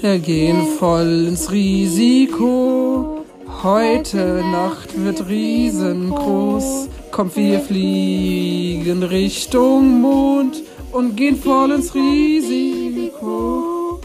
Wir 0.00 0.18
gehen 0.18 0.66
voll 0.78 1.26
ins 1.28 1.50
Risiko. 1.50 3.22
Heute 3.62 4.42
Nacht 4.50 4.98
wird 4.98 5.28
riesengroß. 5.28 6.88
Kommt, 7.10 7.36
wir 7.36 7.60
fliegen 7.60 9.02
Richtung 9.02 10.00
Mond 10.00 10.62
und 10.92 11.16
gehen 11.16 11.36
voll 11.36 11.72
ins 11.72 11.94
Risiko. 11.94 14.00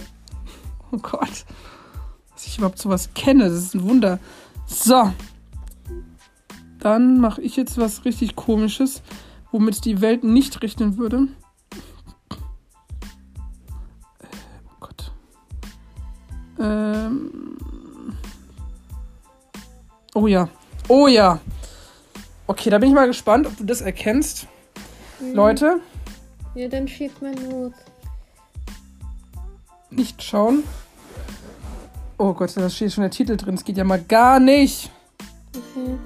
Oh 0.92 0.98
Gott. 1.02 1.46
Dass 2.34 2.46
ich 2.46 2.58
überhaupt 2.58 2.80
sowas 2.80 3.12
kenne, 3.14 3.46
das 3.46 3.54
ist 3.54 3.76
ein 3.76 3.88
Wunder. 3.88 4.20
So. 4.66 5.14
Dann 6.80 7.22
mache 7.22 7.42
ich 7.42 7.56
jetzt 7.56 7.78
was 7.78 8.04
richtig 8.04 8.36
komisches, 8.36 9.02
womit 9.50 9.86
die 9.86 10.02
Welt 10.02 10.26
nicht 10.26 10.62
rechnen 10.62 10.98
würde. 10.98 11.30
Ähm. 16.60 17.58
Oh 20.14 20.28
ja. 20.28 20.48
Oh 20.88 21.08
ja. 21.08 21.40
Okay, 22.48 22.70
da 22.70 22.78
bin 22.78 22.90
ich 22.90 22.96
mal 22.96 23.08
gespannt, 23.08 23.48
ob 23.48 23.58
du 23.58 23.64
das 23.64 23.82
erkennst. 23.82 24.48
Leute, 25.34 25.80
Ja, 26.54 26.68
dann 26.68 26.88
schieß 26.88 27.12
mal 27.22 27.34
los. 27.50 27.74
nicht 29.90 30.22
schauen. 30.22 30.64
Oh 32.18 32.34
Gott, 32.34 32.56
da 32.56 32.70
steht 32.70 32.94
schon 32.94 33.02
der 33.02 33.12
Titel 33.12 33.36
drin. 33.38 33.56
Es 33.56 33.64
geht 33.64 33.78
ja 33.78 33.84
mal 33.84 34.02
gar 34.02 34.40
nicht. 34.40 34.92
Okay. 35.54 35.98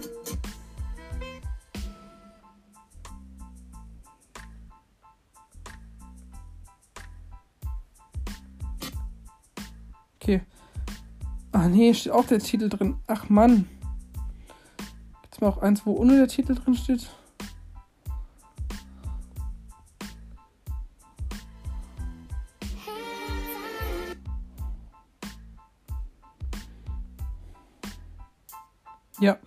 Ah 11.59 11.67
nee, 11.67 11.93
steht 11.93 12.13
auch 12.13 12.25
der 12.25 12.39
Titel 12.39 12.69
drin. 12.69 12.95
Ach 13.05 13.27
Mann. 13.27 13.67
Gibt's 15.23 15.41
mal 15.41 15.49
auch 15.49 15.57
eins, 15.57 15.85
wo 15.85 15.91
ohne 15.91 16.15
der 16.15 16.29
Titel 16.29 16.55
drin 16.55 16.73
steht? 16.73 17.09
Ja. 29.19 29.37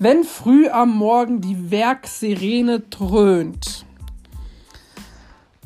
Wenn 0.00 0.24
früh 0.24 0.68
am 0.70 0.90
Morgen 0.96 1.40
die 1.40 1.70
Werksirene 1.70 2.80
dröhnt 2.80 3.86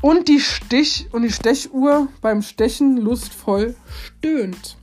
und 0.03 0.29
die 0.29 0.41
Stich 0.41 1.09
und 1.13 1.23
die 1.23 1.33
Stechuhr 1.33 2.09
beim 2.21 2.43
Stechen 2.43 2.99
lustvoll 2.99 3.75
stöhnt. 3.89 4.77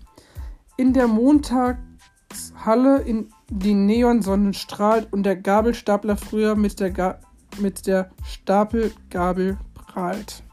In 0.78 0.94
der 0.94 1.08
Montagshalle 1.08 3.02
in 3.02 3.30
die 3.50 3.74
Neonsonne 3.74 4.54
strahlt 4.54 5.12
und 5.12 5.24
der 5.24 5.36
Gabelstapler 5.36 6.18
früher 6.18 6.56
mit 6.56 6.80
der, 6.80 6.92
Ga 6.92 7.20
mit 7.60 7.86
der 7.88 8.12
Stapelgabel 8.26 9.58
prahlt. 9.74 10.44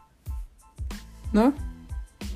Na? 1.32 1.52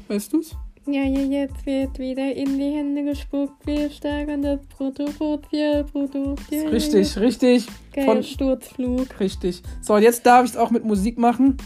Weißt 0.08 0.32
du's? 0.32 0.56
Ja, 0.86 1.02
ja, 1.04 1.20
jetzt 1.20 1.64
wird 1.64 1.98
wieder 2.00 2.34
in 2.34 2.58
die 2.58 2.72
Hände 2.72 3.04
gespuckt. 3.04 3.64
Wir 3.64 3.88
steigern 3.88 4.42
das 4.42 4.58
Bruttosozialprodukt. 4.76 6.50
Ja, 6.50 6.68
Richtig, 6.70 7.16
richtig. 7.18 7.66
Ja, 7.94 8.02
ja. 8.02 8.04
Von, 8.04 8.14
Geil, 8.14 8.24
Sturzflug. 8.24 9.20
Richtig. 9.20 9.62
So, 9.80 9.96
jetzt 9.96 10.26
darf 10.26 10.44
ich 10.44 10.50
es 10.50 10.56
auch 10.56 10.72
mit 10.72 10.84
Musik 10.84 11.18
machen. 11.18 11.56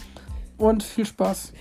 Und 0.57 0.81
viel 0.83 1.05
Spaß. 1.05 1.53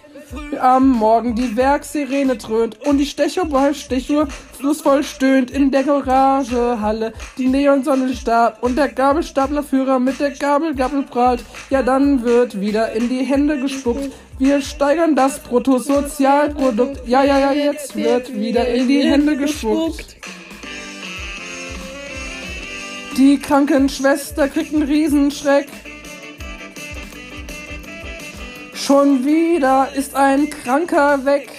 Am 0.58 0.88
Morgen 0.88 1.34
die 1.34 1.56
Werksirene 1.56 2.36
dröhnt 2.36 2.84
und 2.86 2.98
die 2.98 3.06
Stechuhr 3.06 3.44
bei 3.44 3.74
Stechuhr 3.74 4.26
flussvoll 4.58 5.04
stöhnt 5.04 5.50
in 5.50 5.70
der 5.70 5.84
Garagehalle. 5.84 7.12
Die 7.38 7.46
Neonsonne 7.46 8.14
starb 8.16 8.62
und 8.62 8.76
der 8.76 8.88
Gabelstaplerführer 8.88 9.98
mit 9.98 10.18
der 10.18 10.30
Gabelgabel 10.30 11.02
prahlt. 11.02 11.44
Ja, 11.70 11.82
dann 11.82 12.24
wird 12.24 12.60
wieder 12.60 12.92
in 12.92 13.08
die 13.08 13.22
Hände 13.22 13.60
gespuckt. 13.60 14.10
Wir 14.38 14.60
steigern 14.62 15.14
das 15.14 15.38
Bruttosozialprodukt. 15.40 17.06
Ja, 17.06 17.22
ja, 17.22 17.38
ja, 17.38 17.52
jetzt 17.52 17.94
wird 17.94 18.34
wieder 18.34 18.66
in 18.68 18.88
die 18.88 19.02
Hände 19.02 19.36
gespuckt. 19.36 20.16
Die 23.16 23.38
Krankenschwester 23.38 24.48
kriegt 24.48 24.74
einen 24.74 24.82
Riesenschreck. 24.82 25.68
Schon 28.76 29.24
wieder 29.24 29.88
ist 29.94 30.14
ein 30.14 30.50
Kranker 30.50 31.24
weg. 31.24 31.50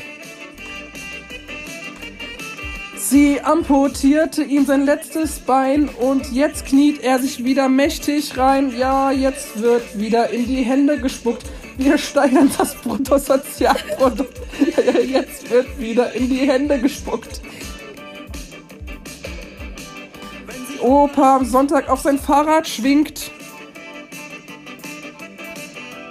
Sie 2.95 3.41
amputierte 3.41 4.43
ihm 4.43 4.65
sein 4.65 4.86
letztes 4.86 5.39
Bein 5.39 5.89
und 5.89 6.32
jetzt 6.32 6.67
kniet 6.67 7.01
er 7.01 7.17
sich 7.19 7.43
wieder 7.43 7.69
mächtig 7.69 8.38
rein. 8.38 8.71
Ja, 8.77 9.12
jetzt 9.12 9.60
wird 9.62 9.97
wieder 9.97 10.30
in 10.30 10.45
die 10.45 10.62
Hände 10.62 10.99
gespuckt. 10.99 11.43
Wir 11.77 11.97
steigern 11.97 12.51
das 12.56 12.75
Bruttosozialprodukt. 12.75 14.39
Jetzt 15.08 15.49
wird 15.51 15.80
wieder 15.80 16.12
in 16.13 16.27
die 16.27 16.47
Hände 16.49 16.80
gespuckt. 16.80 17.39
Opa 20.82 21.36
am 21.36 21.45
Sonntag 21.45 21.88
auf 21.88 22.01
sein 22.01 22.17
Fahrrad 22.17 22.67
schwingt 22.67 23.32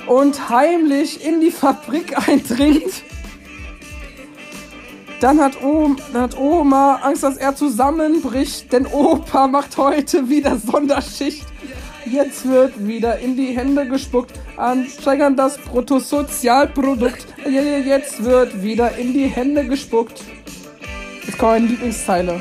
und 0.07 0.49
heimlich 0.49 1.25
in 1.25 1.41
die 1.41 1.51
Fabrik 1.51 2.17
eindringt. 2.29 3.03
Dann 5.21 5.41
hat, 5.41 5.63
Oma, 5.63 5.97
dann 6.13 6.23
hat 6.23 6.39
Oma 6.39 6.97
Angst, 6.97 7.23
dass 7.23 7.39
er 7.39 7.57
zusammenbricht, 7.57 8.71
denn 8.73 8.87
Opa 8.87 9.47
macht 9.47 9.77
heute 9.79 10.29
wieder 10.29 10.59
Sonderschicht. 10.59 11.47
Jetzt 12.05 12.49
wird 12.49 12.87
wieder 12.87 13.19
in 13.19 13.35
die 13.35 13.57
Hände 13.57 13.87
gespuckt, 13.89 14.33
ansteigern 14.57 15.35
das 15.35 15.59
Bruttosozialprodukt. 15.59 17.27
Jetzt 17.49 18.23
wird 18.23 18.63
wieder 18.63 18.97
in 18.97 19.13
die 19.13 19.27
Hände 19.27 19.65
gespuckt. 19.65 20.23
Jetzt 21.27 21.39
kommt 21.39 21.53
meine 21.53 21.67
Lieblingszeile. 21.67 22.41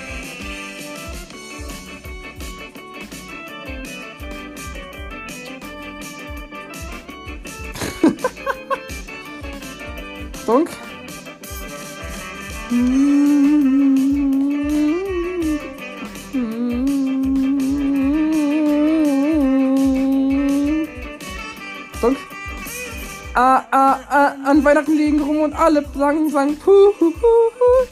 Liegen 25.06 25.22
rum 25.22 25.42
und 25.42 25.54
alle 25.54 25.86
sagen, 25.96 26.30
sagen, 26.30 26.58
puh, 26.58 26.72
hu, 27.00 27.06
hu. 27.06 27.88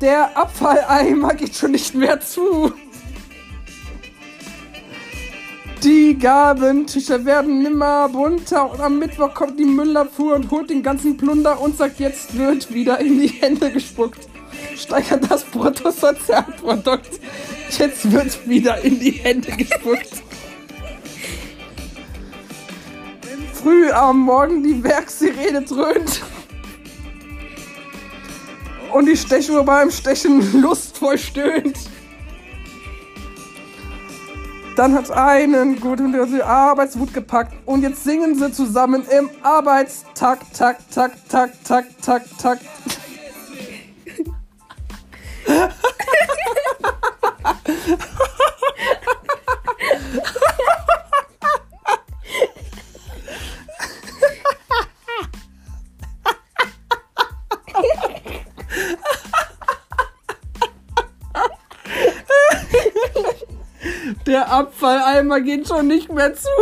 Der 0.00 0.36
Abfalleimer 0.36 1.34
geht 1.34 1.54
schon 1.54 1.72
nicht 1.72 1.94
mehr 1.94 2.20
zu. 2.20 2.72
Die 5.82 6.18
Gabentücher 6.18 7.24
werden 7.24 7.62
nimmer 7.62 8.08
bunter 8.08 8.70
und 8.70 8.80
am 8.80 8.98
Mittwoch 8.98 9.34
kommt 9.34 9.58
die 9.58 9.64
Müllabfuhr 9.64 10.34
und 10.34 10.50
holt 10.50 10.70
den 10.70 10.82
ganzen 10.82 11.16
Plunder 11.16 11.60
und 11.60 11.76
sagt, 11.76 12.00
jetzt 12.00 12.36
wird 12.36 12.72
wieder 12.72 12.98
in 13.00 13.18
die 13.18 13.28
Hände 13.28 13.70
gespuckt. 13.70 14.28
Steigert 14.76 15.30
das 15.30 15.44
Bruttosozialprodukt. 15.44 17.20
Jetzt 17.78 18.10
wird 18.10 18.48
wieder 18.48 18.82
in 18.82 19.00
die 19.00 19.12
Hände 19.12 19.52
gespuckt. 19.52 20.22
Früh 23.62 23.90
am 23.90 24.20
Morgen 24.20 24.62
die 24.62 24.82
Werksirene 24.82 25.62
dröhnt. 25.62 26.22
Und 28.90 29.04
die 29.04 29.16
Stechuhr 29.16 29.64
beim 29.64 29.90
Stechen 29.90 30.62
lustvoll 30.62 31.18
stöhnt. 31.18 31.76
Dann 34.76 34.94
hat 34.94 35.10
einen 35.10 35.78
guten 35.78 36.14
Arbeitswut 36.40 37.12
gepackt 37.12 37.52
und 37.66 37.82
jetzt 37.82 38.02
singen 38.02 38.34
sie 38.34 38.50
zusammen 38.50 39.04
im 39.10 39.28
Arbeitstakt, 39.42 40.56
Takt, 40.56 40.94
Takt, 40.94 41.28
Takt, 41.28 41.66
Takt, 41.66 42.02
Takt, 42.02 42.40
Takt. 42.40 42.64
Der 64.50 64.58
Abfalleimer 64.58 65.40
geht 65.40 65.68
schon 65.68 65.86
nicht 65.86 66.10
mehr 66.10 66.34
zu. 66.34 66.48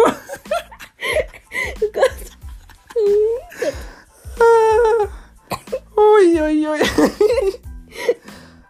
Oh 1.81 1.87
Gott. 1.93 2.11
Uiuiui. 5.97 6.81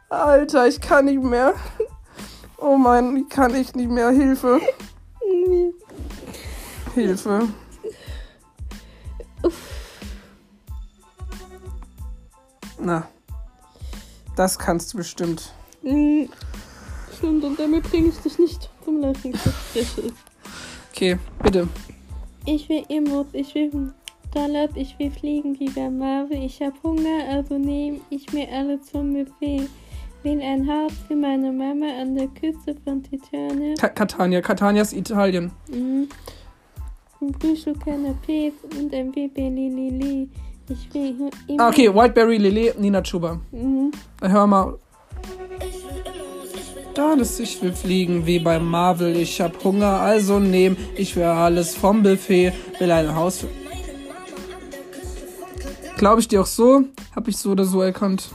Alter, 0.09 0.69
ich 0.69 0.81
kann 0.81 1.07
nicht 1.07 1.23
mehr. 1.23 1.55
Oh 2.59 2.77
Mann, 2.77 3.17
ich 3.17 3.29
kann 3.29 3.55
ich 3.57 3.75
nicht 3.75 3.91
mehr. 3.91 4.11
Hilfe. 4.11 4.61
Hilfe. 6.95 7.49
Na, 12.79 13.09
das 14.37 14.59
kannst 14.59 14.93
du 14.93 14.99
bestimmt. 14.99 15.53
Stimmt, 17.19 17.45
und 17.45 17.59
damit 17.59 17.83
bringe 17.91 18.09
ich 18.09 18.17
dich 18.19 18.39
nicht 18.39 18.71
zum 18.85 19.03
es. 19.03 19.17
Okay, 20.93 21.19
bitte. 21.43 21.69
Ich 22.47 22.69
will 22.69 22.85
Emos, 22.89 23.27
ich 23.33 23.55
will 23.55 23.93
Salat, 24.33 24.71
ich 24.77 24.97
will 24.99 25.11
fliegen 25.11 25.59
wie 25.59 25.69
bei 25.71 25.91
Marvel. 25.91 26.43
Ich 26.45 26.61
hab 26.63 26.81
Hunger, 26.83 27.25
also 27.29 27.59
nehme 27.59 28.01
ich 28.11 28.33
mir 28.33 28.49
alle 28.53 28.81
zum 28.81 29.13
Buffet. 29.13 29.69
Will 30.23 30.41
ein 30.41 30.69
Haus 30.69 30.93
für 31.07 31.17
meine 31.17 31.51
Mama 31.53 31.87
an 32.01 32.15
der 32.15 32.29
Küste 32.29 32.77
von 32.85 33.03
Titania. 33.03 33.75
Ka 33.75 33.89
Catania. 33.89 34.41
Catania 34.41 34.83
ist 34.83 34.93
Italien. 34.93 35.53
Mhm. 35.71 36.09
Ein 37.21 37.35
Frühstück 37.41 37.79
Canapés 37.85 38.53
und 38.79 38.95
ein 38.95 39.11
Baby 39.11 39.49
Lili. 39.49 40.29
Ich 40.69 40.95
will 40.95 41.31
immer. 41.49 41.65
Ah, 41.65 41.69
okay, 41.69 41.93
Whiteberry 41.93 42.37
Lele, 42.39 42.75
Nina 42.79 43.03
Chuba. 43.03 43.41
Mhm. 43.51 43.91
Dann 44.21 44.33
hör 44.33 44.47
mal. 44.47 44.79
Dass 46.99 47.39
ich 47.39 47.63
will 47.63 47.73
fliegen 47.73 48.27
wie 48.27 48.41
bei 48.41 48.59
Marvel. 48.59 49.15
Ich 49.15 49.41
hab 49.41 49.63
Hunger, 49.63 50.01
also 50.01 50.41
nehm 50.41 50.77
ich 50.97 51.15
will 51.15 51.23
alles 51.23 51.77
vom 51.77 52.03
Buffet. 52.03 52.53
Will 52.81 52.91
ein 52.91 53.15
Haus. 53.15 53.47
Glaube 55.97 56.21
ich 56.21 56.27
dir 56.27 56.41
auch 56.41 56.47
so? 56.47 56.83
Hab 57.15 57.29
ich 57.29 57.37
so 57.37 57.53
oder 57.53 57.65
so 57.65 57.83
erkannt. 57.83 58.31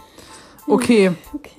Okay, 0.65 1.11
Okay. 1.33 1.49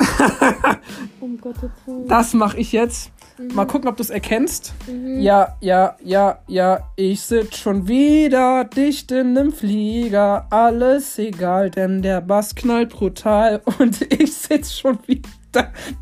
um 1.20 1.38
Gottes 1.38 1.70
Willen. 1.84 2.08
das 2.08 2.32
mache 2.32 2.56
ich 2.56 2.72
jetzt. 2.72 3.10
Mal 3.52 3.66
gucken, 3.66 3.88
ob 3.90 3.96
du 3.96 4.02
es 4.02 4.10
erkennst. 4.10 4.72
Ja, 5.18 5.56
ja, 5.60 5.96
ja, 6.02 6.38
ja. 6.46 6.80
Ich 6.96 7.20
sitz 7.20 7.58
schon 7.58 7.86
wieder 7.86 8.64
dicht 8.64 9.12
in 9.12 9.34
nem 9.34 9.52
Flieger. 9.52 10.46
Alles 10.50 11.18
egal, 11.18 11.70
denn 11.70 12.00
der 12.00 12.22
Bass 12.22 12.54
knallt 12.54 12.88
brutal. 12.88 13.60
Und 13.78 14.00
ich 14.12 14.34
sitz 14.34 14.72
schon 14.72 14.98
wieder 15.06 15.28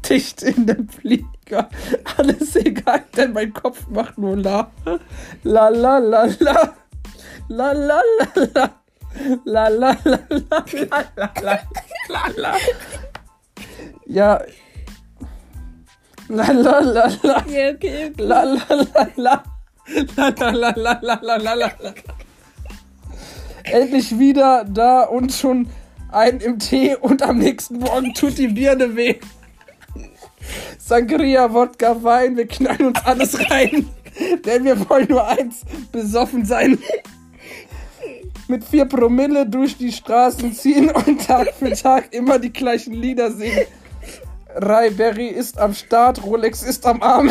dicht 0.08 0.42
in 0.42 0.66
dem 0.66 0.88
Flieger. 0.88 1.68
Alles 2.16 2.56
egal, 2.56 3.04
denn 3.16 3.32
mein 3.32 3.52
Kopf 3.52 3.86
macht 3.88 4.18
nur 4.18 4.36
la. 4.36 4.70
La 5.42 5.68
la 5.68 5.98
la 5.98 6.28
la. 6.40 6.74
La 7.48 7.72
la 7.72 8.00
la 8.18 8.46
la. 8.54 8.70
La 9.44 9.68
la 9.68 9.96
la 10.04 10.18
la 10.28 10.64
la 10.74 11.02
la 11.16 11.32
la 11.42 11.60
la 12.08 12.28
la. 12.36 12.54
Ja. 14.06 14.40
La 16.28 16.52
la 16.52 16.80
la 16.80 17.10
la. 17.22 17.44
Ja, 17.48 17.70
okay. 17.70 18.12
La 18.18 18.42
la 18.44 18.66
la 18.68 19.08
la. 19.16 19.42
La 20.16 20.28
la 20.36 20.50
la 20.50 20.72
la 20.76 20.98
la 21.02 21.18
la 21.22 21.36
la 21.36 21.54
la. 21.54 21.94
Endlich 23.64 24.18
wieder 24.18 24.64
da 24.64 25.02
und 25.02 25.32
schon 25.32 25.68
ein 26.16 26.40
im 26.40 26.58
Tee 26.58 26.96
und 26.96 27.22
am 27.22 27.38
nächsten 27.38 27.78
Morgen 27.78 28.14
tut 28.14 28.38
die 28.38 28.48
Birne 28.48 28.96
weh. 28.96 29.16
Sangria, 30.78 31.52
Wodka, 31.52 32.02
Wein, 32.02 32.36
wir 32.36 32.46
knallen 32.46 32.86
uns 32.86 33.04
alles 33.04 33.50
rein. 33.50 33.88
Denn 34.44 34.64
wir 34.64 34.88
wollen 34.88 35.08
nur 35.08 35.26
eins, 35.28 35.62
besoffen 35.92 36.44
sein. 36.44 36.78
Mit 38.48 38.64
vier 38.64 38.86
Promille 38.86 39.46
durch 39.46 39.76
die 39.76 39.92
Straßen 39.92 40.54
ziehen 40.54 40.90
und 40.90 41.26
Tag 41.26 41.52
für 41.54 41.72
Tag 41.72 42.14
immer 42.14 42.38
die 42.38 42.52
gleichen 42.52 42.94
Lieder 42.94 43.30
singen. 43.30 43.66
Rai 44.54 44.88
Berry 44.88 45.26
ist 45.26 45.58
am 45.58 45.74
Start, 45.74 46.24
Rolex 46.24 46.62
ist 46.62 46.86
am 46.86 47.02
Arm 47.02 47.30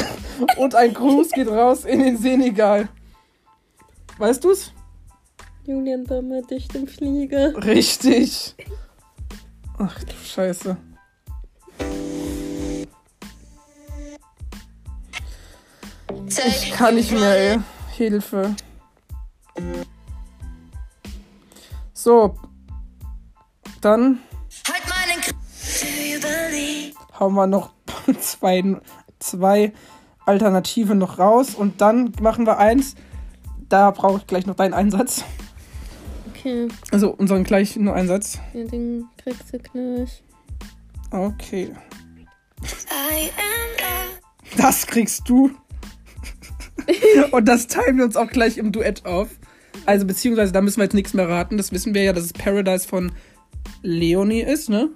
und 0.58 0.76
ein 0.76 0.94
Gruß 0.94 1.32
geht 1.32 1.48
raus 1.48 1.86
in 1.86 2.04
den 2.04 2.18
Senegal. 2.18 2.88
Weißt 4.20 4.44
du's? 4.44 4.75
Julian 5.66 6.06
Sommer 6.06 6.42
dicht 6.44 6.76
im 6.76 6.88
Flieger. 6.88 7.56
Richtig. 7.66 8.56
Ach 9.80 10.04
du 10.04 10.14
Scheiße. 10.14 10.78
Ich 16.48 16.72
kann 16.72 16.96
nicht 16.96 17.12
mehr, 17.12 17.54
ey. 17.54 17.60
Hilfe. 17.92 18.56
So. 21.94 22.36
Dann 23.82 24.20
hauen 27.20 27.34
wir 27.34 27.48
noch 27.48 27.72
zwei, 28.20 28.78
zwei 29.20 29.74
Alternative 30.26 30.94
noch 30.94 31.18
raus 31.18 31.56
und 31.56 31.82
dann 31.82 32.12
machen 32.22 32.46
wir 32.46 32.58
eins. 32.60 32.96
Da 33.68 33.90
brauche 33.92 34.18
ich 34.18 34.28
gleich 34.28 34.46
noch 34.46 34.56
deinen 34.56 34.74
Einsatz. 34.74 35.24
Okay, 36.46 36.68
Also 36.92 37.10
unseren 37.12 37.44
gleichen 37.44 37.88
Einsatz. 37.88 38.38
ja, 38.54 38.64
den 38.66 39.06
kriegst 39.18 39.52
du 39.52 39.58
gleich. 39.58 40.22
Okay. 41.10 41.72
Das 44.56 44.86
kriegst 44.86 45.28
du. 45.28 45.50
Und 47.32 47.48
das 47.48 47.66
teilen 47.66 47.98
wir 47.98 48.06
uns 48.06 48.16
auch 48.16 48.28
gleich 48.28 48.60
im 48.60 48.72
Duett 48.72 49.06
auf. 49.06 49.30
Also, 49.88 50.06
beziehungsweise, 50.06 50.52
da 50.54 50.62
müssen 50.62 50.78
wir 50.78 50.84
jetzt 50.84 50.94
nichts 50.94 51.14
mehr 51.16 51.28
raten. 51.28 51.58
Das 51.58 51.72
wissen 51.72 51.96
wir 51.96 52.04
ja, 52.04 52.14
dass 52.14 52.26
es 52.26 52.34
Paradise 52.34 52.88
von 52.88 53.12
Leonie 53.82 54.42
ist, 54.42 54.70
ne? 54.70 54.90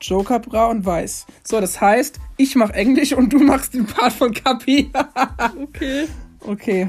Joker, 0.00 0.38
Bra 0.38 0.66
und 0.66 0.86
Weiß. 0.86 1.26
So, 1.42 1.60
das 1.60 1.80
heißt, 1.80 2.20
ich 2.36 2.54
mach 2.54 2.70
Englisch 2.70 3.12
und 3.12 3.32
du 3.32 3.40
machst 3.40 3.74
den 3.74 3.86
Part 3.86 4.12
von 4.12 4.32
Kapi. 4.32 4.90
Okay. 5.60 6.06
okay. 6.40 6.88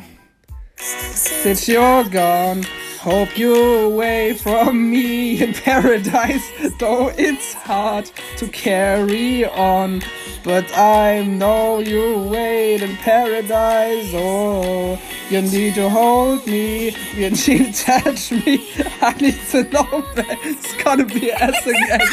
Since 0.81 1.67
you're 1.67 2.05
gone, 2.05 2.63
hope 2.99 3.37
you're 3.37 3.83
away 3.83 4.33
from 4.33 4.89
me 4.89 5.43
in 5.43 5.53
paradise. 5.53 6.49
Though 6.79 7.09
it's 7.17 7.53
hard 7.53 8.09
to 8.37 8.47
carry 8.47 9.43
on, 9.43 10.01
but 10.41 10.65
I 10.77 11.23
know 11.23 11.79
you 11.79 12.29
wait 12.31 12.81
in 12.81 12.95
paradise. 12.95 14.11
Oh, 14.13 14.97
you 15.29 15.41
need 15.41 15.75
to 15.75 15.89
hold 15.89 16.47
me, 16.47 16.95
you 17.13 17.29
need 17.47 17.73
to 17.73 17.73
touch 17.73 18.31
me. 18.31 18.71
I 19.01 19.13
need 19.19 19.39
to 19.51 19.63
know 19.63 20.01
that 20.15 20.37
it's 20.43 20.81
gonna 20.81 21.05
be 21.05 21.33
us 21.33 21.67
again. 21.67 22.07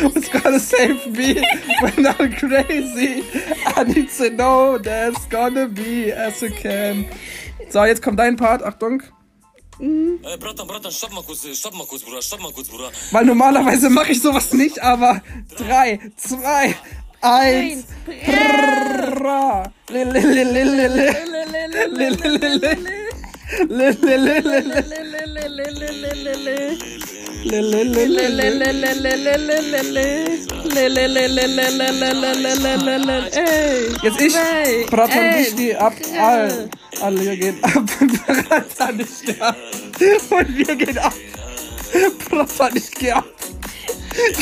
It's 0.00 0.28
gonna 0.28 0.60
save 0.60 1.06
me 1.08 1.42
when 1.80 2.06
I'm 2.06 2.32
crazy? 2.34 3.24
I 3.66 3.84
need 3.84 4.10
to 4.10 4.30
know 4.30 4.78
there's 4.78 5.24
gonna 5.26 5.66
be 5.66 6.12
as 6.12 6.42
again. 6.42 7.10
So, 7.70 7.84
jetzt 7.84 8.02
kommt 8.02 8.18
dein 8.18 8.36
Part, 8.36 8.62
Achtung. 8.62 9.02
Mhm. 9.78 10.20
Weil 13.12 13.24
normalerweise 13.24 13.90
mache 13.90 14.12
ich 14.12 14.20
sowas 14.20 14.52
nicht, 14.52 14.82
aber 14.82 15.22
3, 15.56 16.00
2, 16.16 16.74
1. 17.20 17.84
Lille, 19.88 20.14
Jetzt 34.02 34.20
ich. 34.20 34.34
Bratanischki 34.90 35.74
ab. 35.74 35.92
All. 36.20 36.68
Alle 37.00 37.36
gehen 37.36 37.62
ab. 37.62 37.84
Bratanischki 38.48 39.40
ab. 39.40 39.56
Und 40.30 40.56
wir 40.56 40.76
gehen 40.76 40.98
ab. 40.98 41.14
Bratanischki 42.28 43.10
ab. 43.12 43.24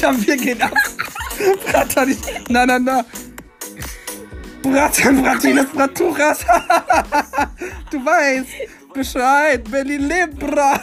Ja, 0.01 0.14
wir 0.26 0.36
gehen 0.36 0.62
ab. 0.62 0.72
Bratanischki. 1.70 2.32
Na, 2.49 2.64
na, 2.66 2.78
na. 2.78 3.05
Bratan, 4.62 5.22
Bratinas, 5.22 5.66
Braturas. 5.66 6.38
du 7.90 8.05
weißt 8.05 8.49
Bescheid. 8.94 9.70
Berlin 9.70 10.09
Libra. 10.09 10.80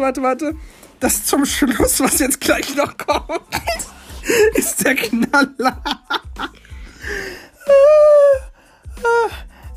warte, 0.00 0.22
warte. 0.22 0.54
Das 1.00 1.24
zum 1.24 1.44
Schluss, 1.44 2.00
was 2.00 2.18
jetzt 2.18 2.40
gleich 2.40 2.74
noch 2.74 2.96
kommt, 2.96 3.40
ist 4.54 4.84
der 4.84 4.94
Knaller. 4.94 5.82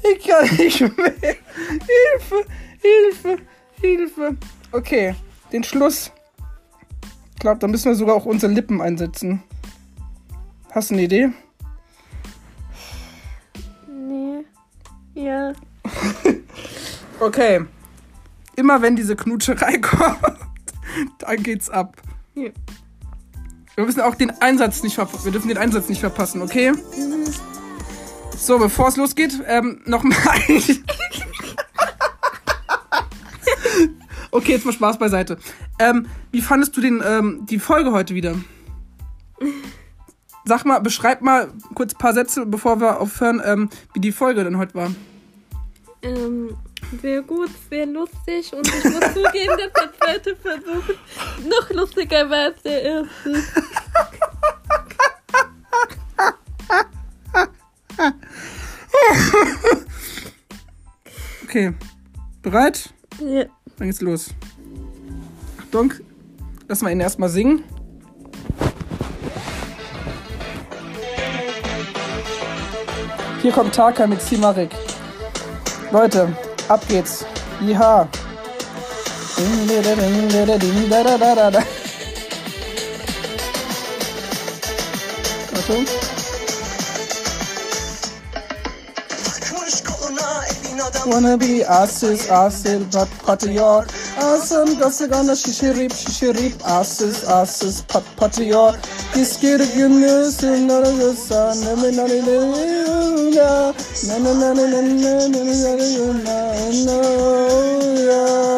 Ich 0.02 0.28
kann 0.28 0.56
nicht 0.58 0.82
mehr. 0.82 1.14
Hilfe, 1.22 2.46
Hilfe, 2.82 3.38
Hilfe. 3.82 4.38
Okay, 4.72 5.16
den 5.52 5.64
Schluss. 5.64 6.12
Ich 7.34 7.40
glaube, 7.40 7.60
da 7.60 7.68
müssen 7.68 7.86
wir 7.86 7.96
sogar 7.96 8.16
auch 8.16 8.26
unsere 8.26 8.52
Lippen 8.52 8.82
einsetzen. 8.82 9.44
Hast 10.72 10.90
du 10.90 10.96
eine 10.96 11.04
Idee? 11.04 11.30
Nee. 13.88 14.44
Ja. 15.14 15.54
Okay. 17.22 17.66
Immer 18.56 18.82
wenn 18.82 18.96
diese 18.96 19.16
Knutscherei 19.16 19.78
kommt, 19.82 20.20
dann 21.18 21.44
geht's 21.44 21.70
ab. 21.70 21.98
Ja. 22.34 22.50
Wir 23.76 23.86
müssen 23.86 24.02
auch 24.02 24.16
den 24.16 24.32
Einsatz 24.42 24.84
nicht 24.84 24.96
verpassen. 24.96 25.26
Wir 25.26 25.32
dürfen 25.34 25.50
den 25.50 25.58
Einsatz 25.58 25.90
nicht 25.90 26.00
verpassen, 26.00 26.42
okay? 26.42 26.72
So, 28.40 28.58
bevor 28.58 28.88
es 28.88 28.96
losgeht, 28.96 29.34
ähm, 29.48 29.82
nochmal. 29.86 30.16
okay, 34.32 34.54
jetzt 34.54 34.66
mal 34.66 34.72
Spaß 34.72 34.98
beiseite. 34.98 35.38
Ähm, 35.78 36.08
wie 36.32 36.42
fandest 36.42 36.76
du 36.78 36.82
den, 36.82 37.04
ähm, 37.06 37.46
die 37.50 37.60
Folge 37.60 37.92
heute 37.92 38.16
wieder? 38.16 38.36
Sag 40.46 40.64
mal, 40.66 40.80
beschreib 40.80 41.22
mal 41.22 41.50
kurz 41.76 41.94
ein 41.94 41.98
paar 41.98 42.14
Sätze, 42.14 42.46
bevor 42.46 42.80
wir 42.80 43.02
aufhören, 43.02 43.42
ähm, 43.44 43.70
wie 43.94 44.00
die 44.00 44.14
Folge 44.14 44.44
denn 44.46 44.58
heute 44.58 44.74
war. 44.74 44.92
Ähm, 46.02 46.56
sehr 47.02 47.22
gut, 47.22 47.50
sehr 47.70 47.86
lustig 47.88 48.54
und 48.54 48.66
ich 48.66 48.84
muss 48.86 49.14
zugeben, 49.14 49.58
dass 49.58 49.74
der 49.74 49.94
zweite 50.00 50.36
Versuch 50.38 50.84
noch 51.48 51.70
lustiger 51.72 52.30
war 52.30 52.46
als 52.46 52.62
der 52.62 52.82
erste. 52.82 53.44
Okay, 61.50 61.74
bereit? 62.44 62.94
Ja. 63.20 63.46
Dann 63.78 63.88
geht's 63.88 64.02
los. 64.02 64.30
Achtung, 65.60 65.94
lass 66.68 66.84
mal 66.84 66.92
ihn 66.92 67.00
erstmal 67.00 67.30
singen. 67.30 67.64
Hier 73.42 73.52
kommt 73.52 73.74
Taka 73.74 74.06
mit 74.06 74.22
Simarik. 74.22 74.70
Leute, 75.92 76.32
ab 76.68 76.88
geht's. 76.88 77.26
Jiha. 77.62 78.08
Achtung. 85.56 86.09
Wanna 91.06 91.38
be 91.38 91.64
asis 91.66 92.32
asil 92.32 92.82
pat 92.92 93.08
pat 93.26 93.44
yor. 93.48 93.86
patıyor 93.86 93.86
Asım 94.22 94.80
kasagana 94.80 95.36
şişirip 95.36 95.94
şişirip 95.96 96.54
asis 96.64 97.30
asis 97.30 97.84
pat 97.88 98.04
patıyor 98.18 98.74
Diskir 99.16 99.62
gümlü 99.76 100.32
sınlara 100.32 100.92
gösa 100.92 101.54
Neme 101.56 101.98
nane 101.98 102.22
nene 102.26 103.74
nane 104.08 104.40
nane 104.40 104.72
nane 104.72 105.02
nane 105.02 105.34
nane 105.64 106.24
nane 106.26 106.86
nane 106.86 108.49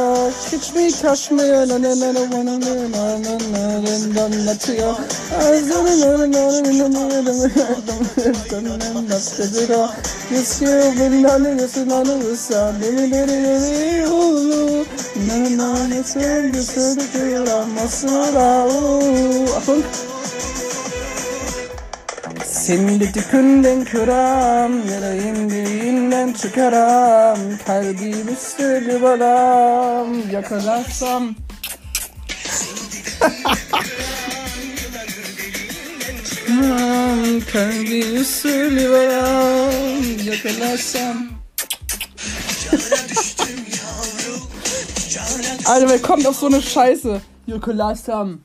Teach 0.51 0.75
me 0.75 0.91
Kashmir 0.91 1.63
and 1.63 1.71
then 1.71 2.03
I 2.03 2.11
don't 2.11 2.29
wanna 2.29 2.59
learn 2.59 2.93
and 2.93 3.23
then 3.87 4.19
I'm 4.19 4.33
not 4.43 4.61
here. 4.61 4.83
I 5.31 5.63
don't 5.63 5.95
know 5.95 6.11
and 6.19 6.35
I'm 6.35 6.35
not 6.35 6.67
here. 6.67 6.91
I'm 7.71 9.07
not 9.07 9.23
here. 9.31 9.89
Yes, 10.29 10.59
you 10.59 10.67
will 10.99 11.15
not 11.23 11.39
listen 11.39 11.87
to 11.87 11.95
us. 11.95 12.51
I'm 12.51 12.75
not 12.81 13.29
here. 13.31 14.05
No, 15.23 15.37
no, 15.55 15.69
it's 15.97 16.15
in 16.17 16.51
the 16.51 16.61
city. 16.61 17.35
I'm 17.37 17.75
not 17.75 17.95
here. 19.65 20.20
Seni 22.61 23.11
tükünden 23.11 23.83
köram, 23.83 24.73
yüreğimden 24.73 26.33
çıkaram 26.33 27.37
Kalbimi 27.65 28.35
söyle 28.57 29.01
balam, 29.01 30.29
yakalarsam 30.31 31.35
Kalbimi 37.53 38.25
söyle 38.25 38.89
balam, 38.89 40.03
yakalarsam 40.25 41.17
Alter, 45.65 45.89
wer 45.89 46.01
kommt 46.01 46.27
auf 46.27 46.37
so 46.37 46.45
eine 46.47 46.61
Scheiße? 46.61 47.21
Joko 47.47 47.71
Lassam. 47.71 48.39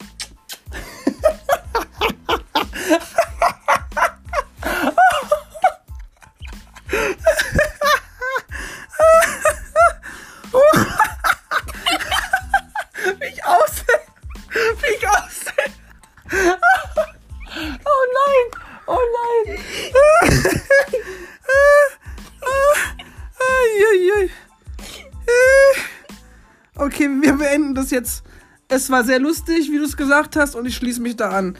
Jetzt. 27.96 28.22
Es 28.68 28.90
war 28.90 29.04
sehr 29.04 29.18
lustig, 29.18 29.70
wie 29.70 29.78
du 29.78 29.84
es 29.84 29.96
gesagt 29.96 30.36
hast, 30.36 30.54
und 30.54 30.66
ich 30.66 30.76
schließe 30.76 31.00
mich 31.00 31.16
da 31.16 31.30
an. 31.30 31.56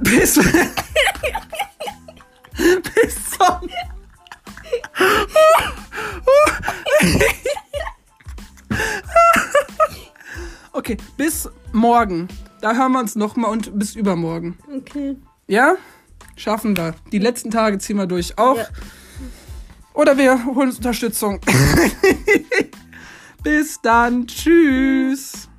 Bis. 0.00 0.34
Bis 2.54 3.30
zum. 3.30 3.68
Okay, 10.72 10.96
bis 11.16 11.48
morgen. 11.72 12.28
Da 12.60 12.74
hören 12.74 12.92
wir 12.92 13.00
uns 13.00 13.16
nochmal 13.16 13.50
und 13.50 13.78
bis 13.78 13.96
übermorgen. 13.96 14.56
Okay. 14.74 15.16
Ja? 15.46 15.76
Schaffen 16.36 16.76
wir. 16.76 16.94
Die 17.12 17.18
letzten 17.18 17.50
Tage 17.50 17.78
ziehen 17.78 17.96
wir 17.96 18.06
durch. 18.06 18.38
Auch. 18.38 18.56
Ja. 18.56 18.66
Oder 19.92 20.16
wir 20.16 20.44
holen 20.46 20.68
uns 20.68 20.78
Unterstützung. 20.78 21.40
bis 23.42 23.80
dann. 23.82 24.26
Tschüss. 24.26 25.49